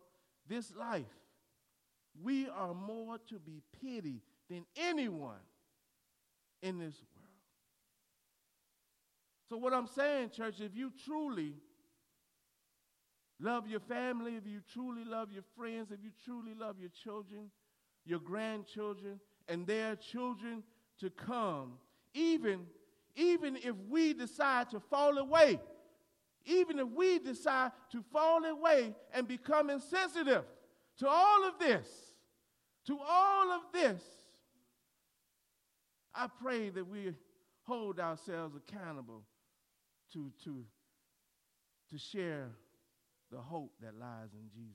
[0.49, 1.05] this life,
[2.23, 5.45] we are more to be pitied than anyone
[6.63, 7.27] in this world.
[9.51, 11.55] So, what I'm saying, church, if you truly
[13.41, 17.51] Love your family if you truly love your friends, if you truly love your children,
[18.05, 20.63] your grandchildren, and their children
[21.01, 21.75] to come.
[22.15, 22.67] Even,
[23.17, 25.61] even if we decide to fall away,
[26.45, 30.45] even if we decide to fall away and become insensitive
[30.99, 31.87] to all of this,
[32.87, 34.03] to all of this,
[36.15, 37.13] I pray that we
[37.63, 39.23] hold ourselves accountable
[40.15, 40.65] to, to,
[41.91, 42.49] to share
[43.31, 44.75] the hope that lies in Jesus.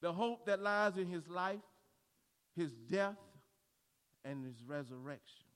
[0.00, 1.58] The hope that lies in his life,
[2.54, 3.16] his death,
[4.24, 5.46] and his resurrection.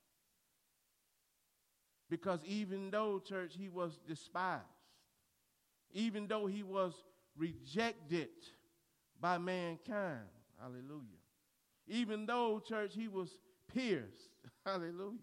[2.09, 4.61] Because even though, church, he was despised,
[5.93, 6.93] even though he was
[7.37, 8.29] rejected
[9.19, 10.27] by mankind,
[10.59, 11.21] hallelujah.
[11.87, 13.29] Even though, church, he was
[13.73, 14.29] pierced,
[14.65, 15.17] hallelujah.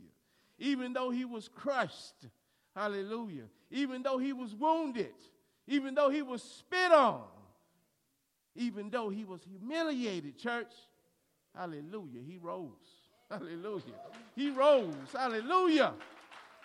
[0.59, 2.26] Even though he was crushed,
[2.74, 3.45] hallelujah.
[3.70, 5.14] Even though he was wounded,
[5.66, 7.22] even though he was spit on,
[8.57, 10.72] even though he was humiliated, church,
[11.55, 12.99] hallelujah, he rose.
[13.31, 13.83] Hallelujah.
[14.35, 14.95] He rose.
[15.14, 15.95] Hallelujah.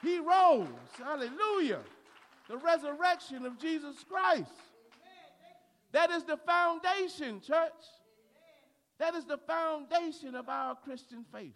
[0.02, 0.68] He rose.
[0.98, 1.80] Hallelujah.
[2.50, 4.52] The resurrection of Jesus Christ.
[5.92, 7.72] That is the foundation, church.
[8.98, 11.54] That is the foundation of our Christian faith.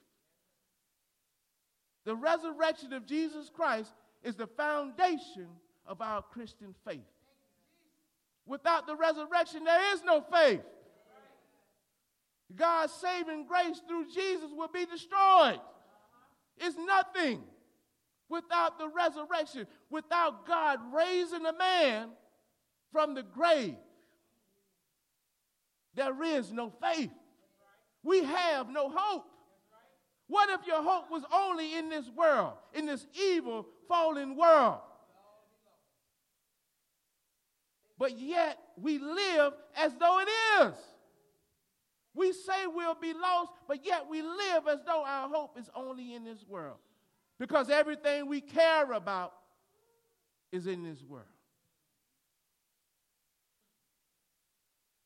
[2.05, 3.91] The resurrection of Jesus Christ
[4.23, 5.47] is the foundation
[5.85, 7.01] of our Christian faith.
[8.45, 10.61] Without the resurrection, there is no faith.
[12.55, 15.59] God's saving grace through Jesus will be destroyed.
[16.57, 17.41] It's nothing
[18.27, 22.09] without the resurrection, without God raising a man
[22.91, 23.75] from the grave.
[25.95, 27.11] there is no faith.
[28.03, 29.25] We have no hope.
[30.27, 34.79] What if your hope was only in this world, in this evil, fallen world?
[37.97, 40.29] But yet we live as though it
[40.61, 40.73] is.
[42.19, 46.15] We say we'll be lost, but yet we live as though our hope is only
[46.15, 46.75] in this world.
[47.39, 49.31] Because everything we care about
[50.51, 51.23] is in this world.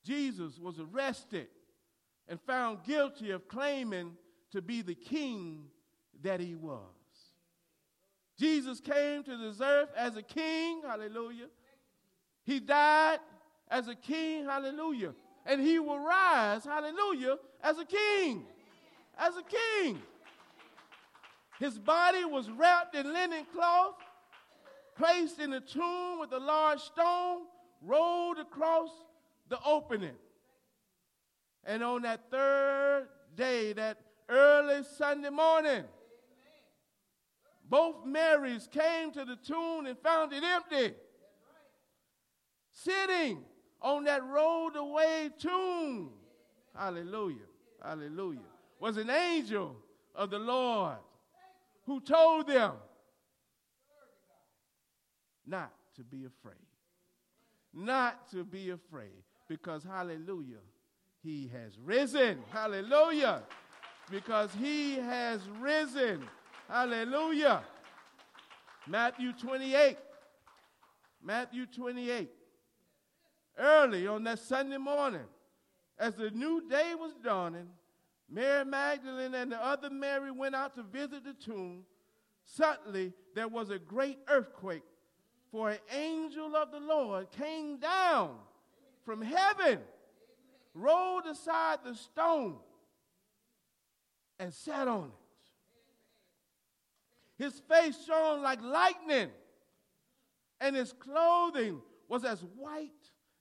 [0.04, 1.50] Jesus was arrested
[2.28, 4.14] and found guilty of claiming
[4.52, 5.66] to be the king
[6.24, 6.80] that he was.
[8.40, 11.50] Jesus came to this earth as a king, hallelujah.
[12.44, 13.20] He died
[13.70, 15.14] as a king, hallelujah.
[15.46, 18.46] And he will rise, hallelujah, as a king.
[19.18, 20.02] As a king.
[21.60, 23.96] His body was wrapped in linen cloth,
[24.96, 27.42] placed in a tomb with a large stone,
[27.82, 28.90] rolled across
[29.50, 30.16] the opening.
[31.66, 35.84] And on that third day, that early Sunday morning,
[37.70, 40.96] both Marys came to the tomb and found it empty.
[42.72, 43.44] Sitting
[43.84, 46.10] on that rolled away tomb,
[46.76, 47.38] hallelujah,
[47.84, 48.40] hallelujah,
[48.80, 49.76] was an angel
[50.16, 50.98] of the Lord
[51.86, 52.74] who told them
[55.46, 56.56] not to be afraid.
[57.74, 60.62] Not to be afraid because, hallelujah,
[61.24, 62.40] he has risen.
[62.52, 63.44] Hallelujah.
[64.12, 66.24] Because he has risen.
[66.68, 67.64] Hallelujah.
[68.88, 69.98] Matthew 28.
[71.24, 72.30] Matthew 28.
[73.58, 75.26] Early on that Sunday morning,
[76.00, 77.70] as the new day was dawning,
[78.30, 81.84] Mary Magdalene and the other Mary went out to visit the tomb.
[82.46, 84.84] Suddenly, there was a great earthquake,
[85.52, 88.32] for an angel of the Lord came down
[89.06, 89.80] from heaven,
[90.74, 92.56] rolled aside the stone,
[94.40, 95.12] and sat on
[97.38, 97.44] it.
[97.44, 99.30] His face shone like lightning,
[100.60, 102.92] and his clothing was as white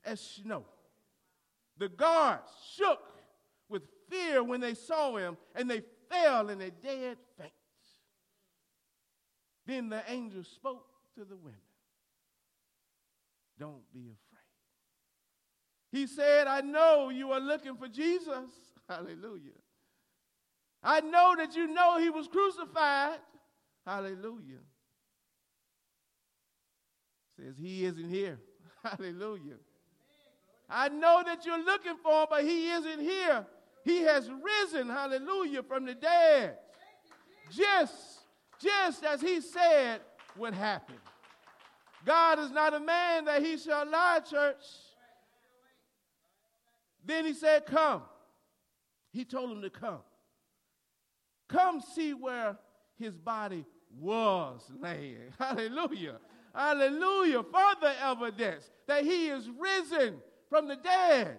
[0.05, 0.64] as snow.
[1.78, 3.00] The guards shook
[3.68, 7.53] with fear when they saw him, and they fell in a dead faint.
[9.66, 11.61] Then the angel spoke to the women
[13.59, 14.18] Don't be afraid.
[15.92, 18.50] He said, I know you are looking for Jesus.
[18.88, 19.53] Hallelujah.
[20.82, 23.18] I know that you know he was crucified.
[23.86, 24.62] Hallelujah.
[27.38, 28.40] Says he isn't here.
[28.82, 29.59] Hallelujah.
[30.72, 33.46] I know that you're looking for him, but he isn't here.
[33.84, 36.56] He has risen, hallelujah, from the dead.
[37.50, 37.94] Just,
[38.60, 40.00] just as he said
[40.36, 40.96] would happen.
[42.04, 44.64] God is not a man that he shall lie, church.
[47.04, 48.02] Then he said, Come.
[49.12, 50.00] He told him to come.
[51.48, 52.56] Come see where
[52.98, 53.66] his body
[54.00, 55.18] was laying.
[55.38, 56.16] Hallelujah.
[56.54, 57.42] Hallelujah.
[57.42, 60.16] Further evidence that he is risen
[60.53, 61.38] from the dead.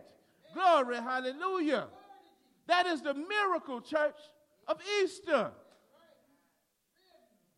[0.55, 0.95] Glory.
[0.95, 1.86] Hallelujah.
[2.66, 4.18] That is the miracle, church,
[4.68, 5.51] of Easter.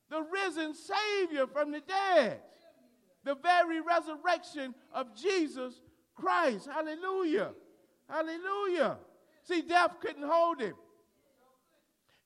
[0.10, 2.41] The risen Savior from the dead.
[3.24, 5.80] The very resurrection of Jesus
[6.14, 6.68] Christ.
[6.70, 7.51] Hallelujah.
[8.10, 8.97] Hallelujah.
[9.43, 10.76] See, death couldn't hold him.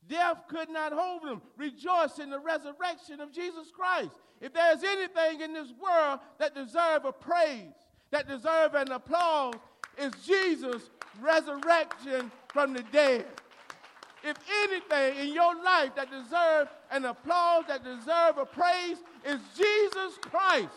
[0.07, 1.39] Death could not hold him.
[1.55, 4.09] Rejoice in the resurrection of Jesus Christ.
[4.41, 7.75] If there's anything in this world that deserves a praise,
[8.11, 9.55] that deserve an applause,
[9.97, 10.89] is Jesus'
[11.21, 13.25] resurrection from the dead.
[14.23, 20.17] If anything in your life that deserve an applause, that deserve a praise, is Jesus
[20.21, 20.69] Christ.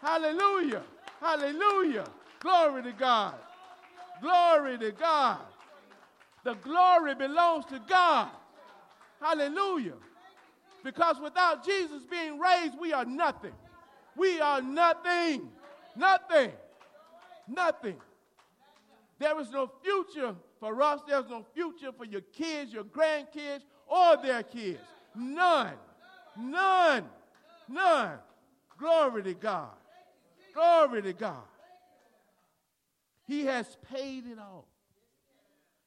[0.00, 0.82] Hallelujah.
[1.20, 2.06] Hallelujah.
[2.40, 3.34] Glory to God.
[4.20, 5.38] Glory to God.
[6.44, 8.30] The glory belongs to God.
[9.20, 9.94] Hallelujah.
[10.82, 13.52] Because without Jesus being raised, we are nothing.
[14.16, 15.48] We are nothing.
[15.96, 16.50] Nothing.
[17.48, 17.96] Nothing.
[19.18, 21.00] There is no future for us.
[21.06, 24.80] There's no future for your kids, your grandkids, or their kids.
[25.14, 25.74] None.
[26.38, 27.04] None.
[27.68, 28.18] None.
[28.78, 29.70] Glory to God.
[30.54, 31.44] Glory to God.
[33.26, 34.66] He has paid it all.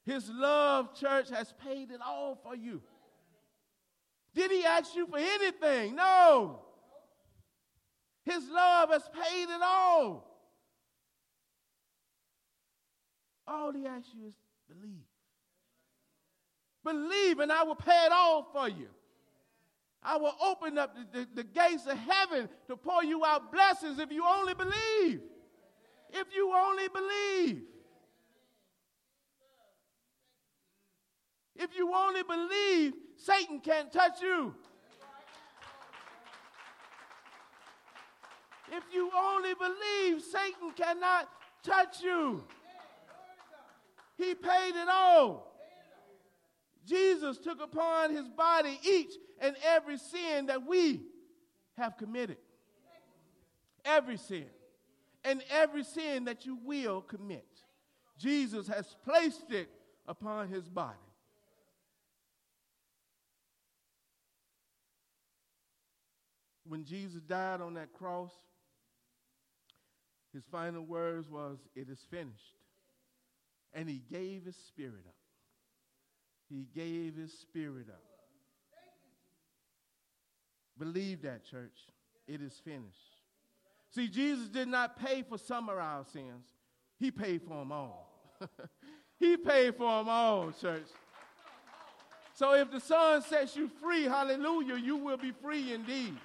[0.06, 2.82] His love, church, has paid it all for you.
[4.34, 5.96] Did he ask you for anything?
[5.96, 6.60] No.
[8.24, 10.35] His love has paid it all.
[13.48, 14.34] All he asks you is
[14.68, 15.06] believe.
[16.84, 18.88] Believe, and I will pay it all for you.
[20.04, 23.98] I will open up the, the, the gates of heaven to pour you out blessings
[23.98, 25.22] if you only believe
[26.16, 27.64] if you only believe.
[31.56, 34.54] If you only believe, Satan can't touch you.
[38.72, 41.30] If you only believe, Satan cannot
[41.64, 42.44] touch you.
[44.18, 45.52] He paid it all.
[46.86, 51.02] Jesus took upon his body each and every sin that we
[51.78, 52.38] have committed.
[53.84, 54.46] Every sin.
[55.24, 57.48] And every sin that you will commit.
[58.20, 59.70] Jesus has placed it
[60.08, 60.98] upon his body.
[66.68, 68.32] When Jesus died on that cross,
[70.34, 72.56] his final words was, It is finished.
[73.76, 75.16] And he gave his spirit up.
[76.50, 78.02] He gave his spirit up.
[80.78, 81.88] Believe that, church.
[82.28, 83.16] It is finished.
[83.92, 86.48] See, Jesus did not pay for some of our sins,
[87.00, 88.10] he paid for them all.
[89.20, 90.88] he paid for them all, church.
[92.34, 96.16] So if the Son sets you free, hallelujah, you will be free indeed.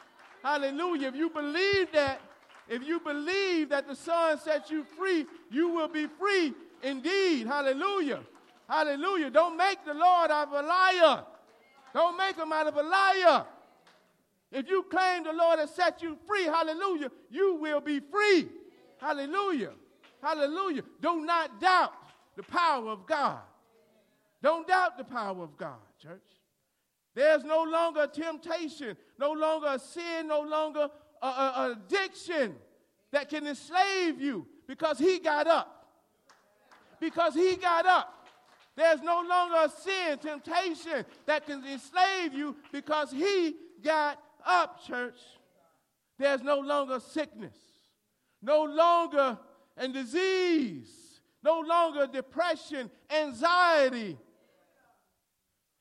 [0.42, 1.08] Hallelujah.
[1.08, 2.20] If you believe that,
[2.68, 6.52] if you believe that the Son sets you free, you will be free
[6.82, 7.46] indeed.
[7.46, 8.20] Hallelujah.
[8.68, 9.30] Hallelujah.
[9.30, 11.24] Don't make the Lord out of a liar.
[11.92, 13.44] Don't make him out of a liar.
[14.52, 18.48] If you claim the Lord has set you free, hallelujah, you will be free.
[18.98, 19.70] Hallelujah.
[20.22, 20.82] Hallelujah.
[21.00, 21.92] Do not doubt
[22.36, 23.40] the power of God.
[24.42, 26.20] Don't doubt the power of God, church.
[27.14, 30.88] There's no longer a temptation, no longer a sin, no longer
[31.22, 32.54] an addiction
[33.12, 35.79] that can enslave you because he got up.
[37.00, 38.28] Because he got up.
[38.76, 45.18] There's no longer a sin, temptation that can enslave you because he got up, church.
[46.18, 47.56] There's no longer sickness,
[48.42, 49.38] no longer
[49.76, 50.88] and disease,
[51.42, 54.18] no longer depression, anxiety,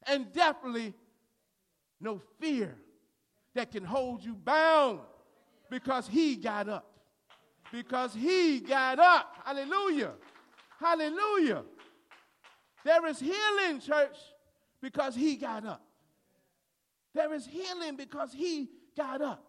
[0.07, 0.93] and definitely
[1.99, 2.75] no fear
[3.55, 4.99] that can hold you bound
[5.69, 6.85] because he got up.
[7.71, 9.35] Because he got up.
[9.45, 10.13] Hallelujah.
[10.79, 11.63] Hallelujah.
[12.85, 14.15] There is healing, church,
[14.81, 15.83] because he got up.
[17.13, 19.43] There is healing because he got up.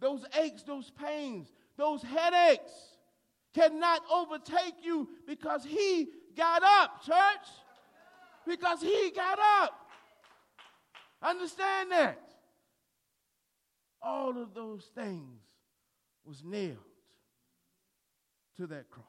[0.00, 2.72] Those aches, those pains, those headaches
[3.54, 7.48] cannot overtake you because he got up, church.
[8.46, 9.74] Because he got up.
[11.22, 12.20] Understand that.
[14.00, 15.40] All of those things
[16.24, 16.76] was nailed
[18.56, 19.07] to that cross.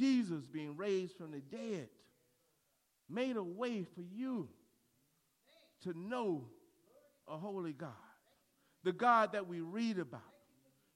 [0.00, 1.88] Jesus being raised from the dead
[3.08, 4.48] made a way for you
[5.82, 6.46] to know
[7.28, 7.90] a holy God.
[8.82, 10.22] The God that we read about,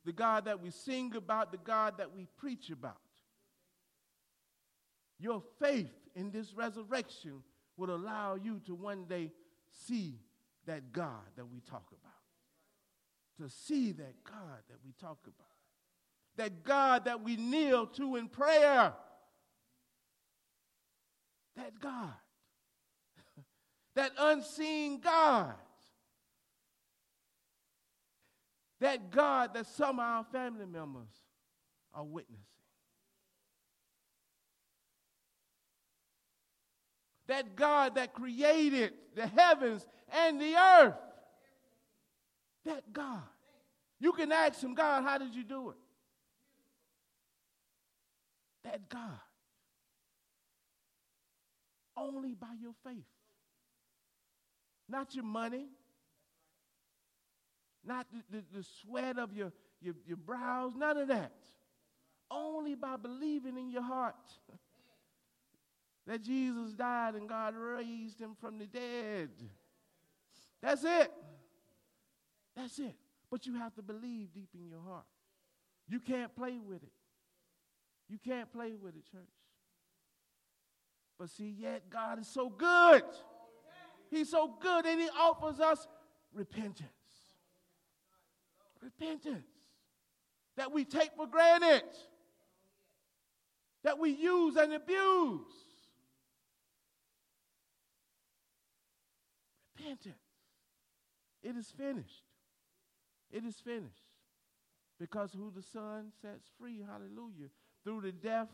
[0.06, 2.96] the God that we sing about, the God that we preach about.
[5.18, 7.42] Your faith in this resurrection
[7.76, 9.32] would allow you to one day
[9.86, 10.18] see
[10.66, 12.10] that God that we talk about.
[13.42, 15.53] To see that God that we talk about.
[16.36, 18.92] That God that we kneel to in prayer.
[21.56, 22.14] That God.
[23.94, 25.54] that unseen God.
[28.80, 31.08] That God that some of our family members
[31.92, 32.44] are witnessing.
[37.26, 40.94] that God that created the heavens and the earth.
[42.64, 43.22] That God.
[44.00, 45.76] You can ask him, God, how did you do it?
[48.64, 49.20] That God.
[51.96, 53.04] Only by your faith.
[54.88, 55.66] Not your money.
[57.84, 60.72] Not the, the, the sweat of your, your, your brows.
[60.76, 61.32] None of that.
[62.30, 64.14] Only by believing in your heart.
[66.06, 69.30] that Jesus died and God raised him from the dead.
[70.62, 71.12] That's it.
[72.56, 72.94] That's it.
[73.30, 75.04] But you have to believe deep in your heart.
[75.88, 76.92] You can't play with it.
[78.08, 79.22] You can't play with it, church.
[81.18, 83.02] But see, yet God is so good.
[84.10, 85.86] He's so good and He offers us
[86.32, 86.88] repentance.
[88.80, 89.46] Repentance
[90.56, 91.82] that we take for granted,
[93.82, 95.64] that we use and abuse.
[99.84, 100.16] repentance.
[101.42, 102.24] It is finished.
[103.30, 104.08] It is finished.
[104.98, 107.50] Because who the Son sets free, hallelujah,
[107.84, 108.48] through the death,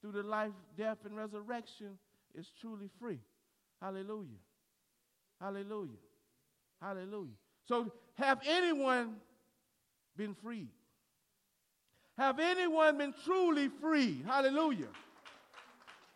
[0.00, 1.98] through the life, death, and resurrection,
[2.34, 3.18] is truly free.
[3.82, 4.38] Hallelujah.
[5.40, 5.90] Hallelujah.
[6.80, 7.34] Hallelujah.
[7.68, 9.16] So, have anyone
[10.16, 10.68] been freed?
[12.16, 14.22] Have anyone been truly free?
[14.26, 14.88] Hallelujah.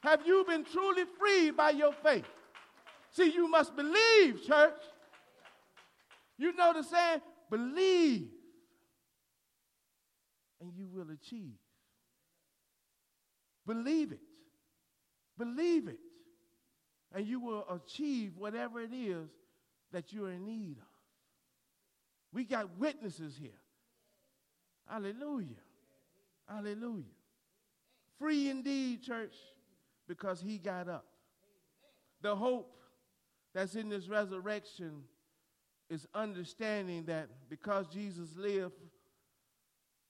[0.00, 2.24] Have you been truly freed by your faith?
[3.12, 4.80] See, you must believe, church.
[6.38, 7.20] You know the saying?
[7.50, 8.28] Believe,
[10.60, 11.59] and you will achieve.
[13.70, 14.18] Believe it.
[15.38, 16.00] Believe it.
[17.14, 19.28] And you will achieve whatever it is
[19.92, 20.88] that you're in need of.
[22.32, 23.60] We got witnesses here.
[24.88, 25.62] Hallelujah.
[26.48, 27.04] Hallelujah.
[28.18, 29.36] Free indeed, church,
[30.08, 31.06] because he got up.
[32.22, 32.76] The hope
[33.54, 35.04] that's in this resurrection
[35.88, 38.74] is understanding that because Jesus lived,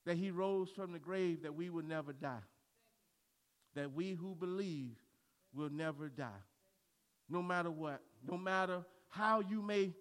[0.06, 2.40] that he rose from the grave, that we will never die.
[3.74, 4.96] That we who believe
[5.54, 6.42] will never die.
[7.28, 9.92] No matter what, no matter how you may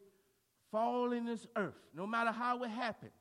[0.71, 3.11] fall in this earth, no matter how it happened,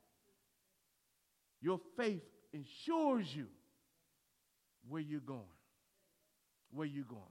[1.61, 2.23] your faith
[2.53, 3.47] ensures you
[4.89, 5.43] where you're going.
[6.71, 7.23] Where you're going.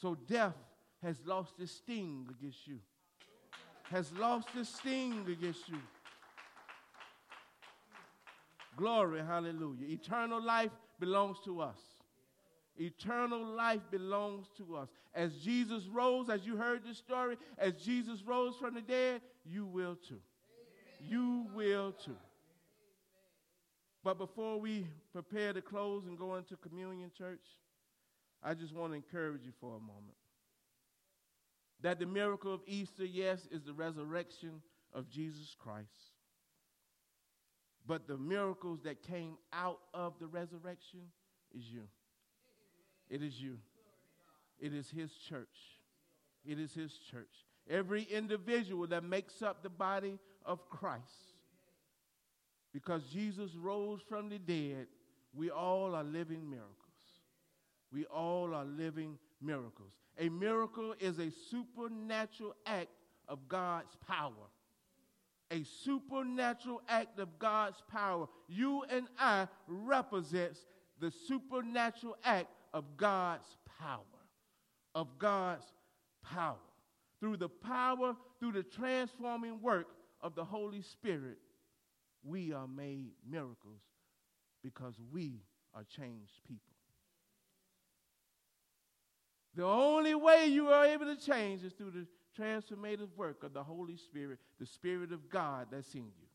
[0.00, 0.54] So death
[1.02, 2.78] has lost its sting against you.
[3.90, 5.78] Has lost its sting against you.
[8.76, 9.86] Glory, hallelujah.
[9.88, 10.70] Eternal life
[11.00, 11.78] belongs to us.
[12.78, 14.88] Eternal life belongs to us.
[15.14, 19.66] As Jesus rose, as you heard this story, as Jesus rose from the dead, you
[19.66, 20.20] will too.
[21.00, 22.16] You will too.
[24.04, 27.44] But before we prepare to close and go into communion, church,
[28.42, 30.16] I just want to encourage you for a moment.
[31.82, 34.62] That the miracle of Easter, yes, is the resurrection
[34.94, 36.12] of Jesus Christ.
[37.86, 41.00] But the miracles that came out of the resurrection
[41.56, 41.82] is you.
[43.10, 43.58] It is you.
[44.60, 45.46] It is his church.
[46.44, 47.46] It is his church.
[47.68, 51.34] Every individual that makes up the body of Christ.
[52.72, 54.86] Because Jesus rose from the dead,
[55.34, 56.74] we all are living miracles.
[57.92, 59.92] We all are living miracles.
[60.18, 62.88] A miracle is a supernatural act
[63.28, 64.32] of God's power.
[65.50, 68.26] A supernatural act of God's power.
[68.48, 70.66] You and I represents
[71.00, 74.00] the supernatural act of God's power.
[74.94, 75.64] Of God's
[76.22, 76.56] power.
[77.20, 79.86] Through the power, through the transforming work
[80.20, 81.38] of the Holy Spirit,
[82.24, 83.82] we are made miracles
[84.62, 85.40] because we
[85.74, 86.62] are changed people.
[89.54, 92.06] The only way you are able to change is through the
[92.40, 96.28] transformative work of the Holy Spirit, the Spirit of God that's in you.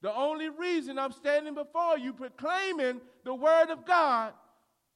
[0.00, 4.32] The only reason I'm standing before you proclaiming the Word of God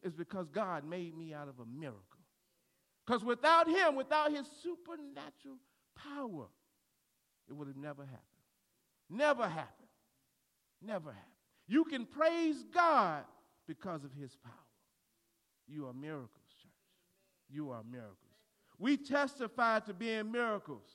[0.03, 2.03] is because God made me out of a miracle.
[3.07, 5.57] Because without Him, without His supernatural
[5.97, 6.47] power,
[7.49, 8.21] it would have never happened.
[9.11, 9.89] Never happened.
[10.81, 11.27] Never happened.
[11.69, 13.25] You can praise God
[13.67, 14.53] because of His power.
[15.69, 16.31] You are miracles,
[16.63, 16.73] church.
[17.51, 18.17] You are miracles.
[18.79, 20.89] We testify to being miracles,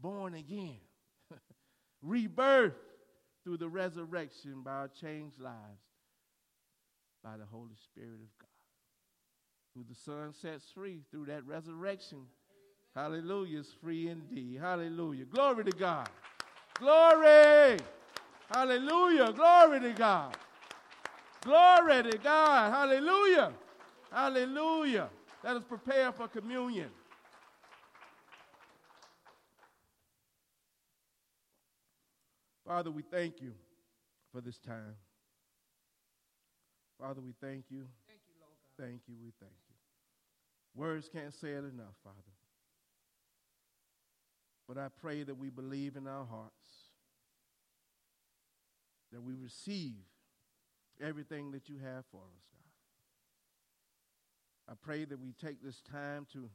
[0.00, 0.78] born again,
[2.02, 2.72] rebirth
[3.44, 5.87] through the resurrection by our changed lives
[7.28, 8.48] by the Holy Spirit of God.
[9.74, 12.20] Who the Son sets free through that resurrection.
[12.94, 14.58] Hallelujah is free indeed.
[14.58, 15.26] Hallelujah.
[15.26, 16.08] Glory to God.
[16.78, 17.78] Glory.
[18.50, 19.32] Hallelujah.
[19.32, 20.36] Glory to God.
[21.42, 22.72] Glory to God.
[22.72, 23.52] Hallelujah.
[24.10, 25.10] Hallelujah.
[25.44, 26.88] Let us prepare for communion.
[32.66, 33.52] Father, we thank you
[34.32, 34.94] for this time.
[37.00, 37.86] Father, we thank you.
[38.06, 38.84] Thank you, Lord God.
[38.84, 39.14] Thank you.
[39.22, 39.76] We thank you.
[40.74, 42.16] Words can't say it enough, Father.
[44.66, 46.90] But I pray that we believe in our hearts,
[49.12, 49.94] that we receive
[51.00, 52.44] everything that you have for us,
[54.66, 54.72] God.
[54.72, 56.50] I pray that we take this time to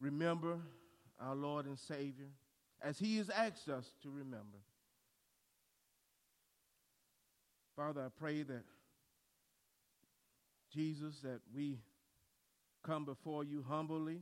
[0.00, 0.58] remember
[1.20, 2.30] our Lord and Savior
[2.82, 4.58] as He has asked us to remember.
[7.76, 8.64] Father, I pray that
[10.76, 11.78] Jesus, that we
[12.84, 14.20] come before you humbly.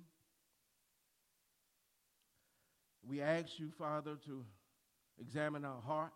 [3.06, 4.44] We ask you, Father, to
[5.20, 6.14] examine our hearts,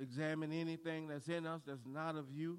[0.00, 2.58] examine anything that's in us that's not of you,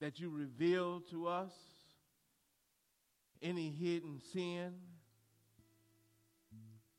[0.00, 1.52] that you reveal to us
[3.40, 4.72] any hidden sin,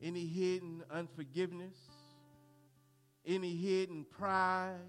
[0.01, 1.75] any hidden unforgiveness,
[3.27, 4.79] any hidden pride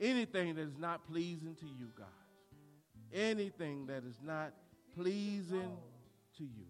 [0.00, 2.06] anything that is not pleasing to you, God.
[3.12, 4.52] Anything that is not
[4.94, 5.76] pleasing
[6.36, 6.66] to you.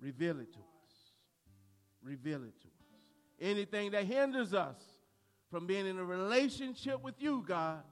[0.00, 0.94] Reveal it to us.
[2.02, 2.74] Reveal it to us.
[3.40, 4.76] Anything that hinders us
[5.50, 7.82] from being in a relationship with you, God,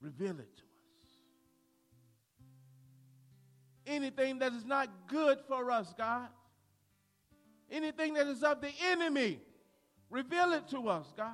[0.00, 0.68] reveal it to us.
[3.86, 6.28] Anything that is not good for us, God,
[7.70, 9.40] anything that is of the enemy,
[10.10, 11.32] reveal it to us, God.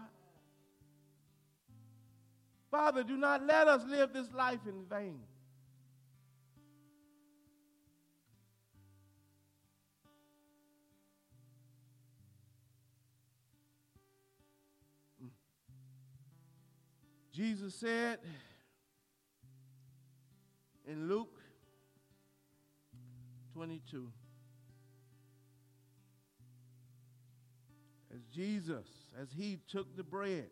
[2.77, 5.19] Father, do not let us live this life in vain.
[15.25, 15.31] Mm.
[17.33, 18.19] Jesus said
[20.87, 21.41] in Luke
[23.55, 24.13] 22,
[28.15, 28.87] as Jesus,
[29.19, 30.51] as he took the bread,